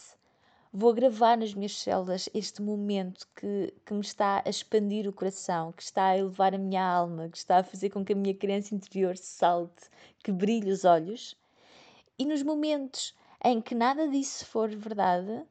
Vou 0.73 0.95
gravar 0.95 1.37
nas 1.37 1.53
minhas 1.53 1.77
células 1.77 2.29
este 2.33 2.63
momento 2.63 3.27
que, 3.35 3.75
que 3.85 3.93
me 3.93 4.03
está 4.03 4.41
a 4.47 4.49
expandir 4.49 5.09
o 5.09 5.13
coração, 5.13 5.73
que 5.73 5.83
está 5.83 6.11
a 6.11 6.17
elevar 6.17 6.55
a 6.55 6.59
minha 6.59 6.81
alma, 6.81 7.29
que 7.29 7.39
está 7.39 7.59
a 7.59 7.65
fazer 7.65 7.91
com 7.91 8.05
que 8.05 8.13
a 8.13 8.17
minha 8.17 8.33
criança 8.33 8.73
interior 8.73 9.17
salte, 9.17 9.91
que 10.23 10.31
brilhe 10.31 10.71
os 10.71 10.85
olhos. 10.85 11.37
E 12.21 12.25
nos 12.27 12.43
momentos 12.43 13.17
em 13.43 13.63
que 13.63 13.75
nada 13.75 14.07
disso 14.07 14.45
for 14.45 14.69
verdade, 14.69 15.43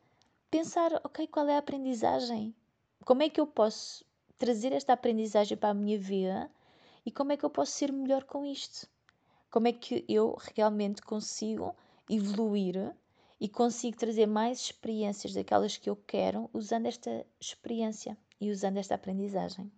pensar, 0.52 1.02
ok, 1.04 1.26
qual 1.26 1.48
é 1.48 1.56
a 1.56 1.58
aprendizagem? 1.58 2.54
Como 3.04 3.24
é 3.24 3.30
que 3.32 3.42
eu 3.42 3.48
posso 3.48 4.06
trazer 4.38 4.72
esta 4.72 4.94
aprendizagem 4.94 5.58
para 5.58 5.70
a 5.70 5.74
minha 5.74 5.98
vida 5.98 6.48
e 7.04 7.12
como 7.12 7.32
é 7.32 7.38
que 7.38 7.44
eu 7.44 7.50
posso 7.50 7.72
ser 7.72 7.92
melhor 7.92 8.24
com 8.24 8.46
isto? 8.46 8.88
Como 9.50 9.68
é 9.68 9.74
que 9.74 10.06
eu 10.08 10.38
realmente 10.56 11.02
consigo 11.02 11.76
evoluir 12.08 12.96
e 13.40 13.50
consigo 13.50 13.98
trazer 13.98 14.28
mais 14.28 14.60
experiências 14.60 15.34
daquelas 15.34 15.76
que 15.76 15.90
eu 15.90 15.96
quero 15.96 16.52
usando 16.54 16.86
esta 16.86 17.26
experiência 17.40 18.16
e 18.40 18.52
usando 18.52 18.78
esta 18.78 18.94
aprendizagem? 18.94 19.72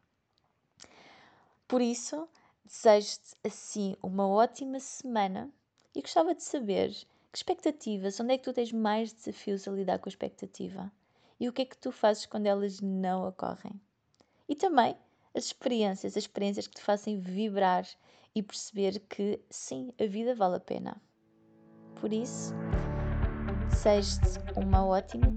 Por 1.69 1.82
isso, 1.82 2.27
desejo-te 2.65 3.34
assim 3.45 3.95
uma 4.04 4.27
ótima 4.27 4.77
semana 4.82 5.49
e 5.95 6.01
gostava 6.01 6.34
de 6.34 6.43
saber 6.43 6.91
que 7.32 7.38
expectativas, 7.38 8.19
onde 8.19 8.34
é 8.34 8.38
que 8.38 8.43
tu 8.43 8.54
tens 8.54 8.71
mais 8.71 9.13
desafios 9.13 9.67
a 9.67 9.71
lidar 9.71 9.99
com 9.99 10.08
a 10.08 10.12
expectativa? 10.12 10.91
E 11.39 11.47
o 11.47 11.54
que 11.54 11.63
é 11.63 11.65
que 11.65 11.77
tu 11.77 11.91
fazes 11.91 12.25
quando 12.25 12.45
elas 12.45 12.82
não 12.82 13.27
ocorrem? 13.27 13.80
E 14.47 14.56
também 14.56 14.95
as 15.34 15.45
experiências, 15.45 16.13
as 16.13 16.23
experiências 16.23 16.67
que 16.67 16.75
te 16.75 16.82
fazem 16.82 17.19
vibrar 17.19 17.88
e 18.36 18.43
perceber 18.43 18.99
que 19.10 19.39
sim, 19.49 19.93
a 19.99 20.06
vida 20.06 20.36
vale 20.36 20.58
a 20.58 20.60
pena. 20.60 21.01
Por 21.99 22.12
isso, 22.12 22.54
desejo-te 23.69 24.60
uma 24.60 24.86
ótima 24.86 25.27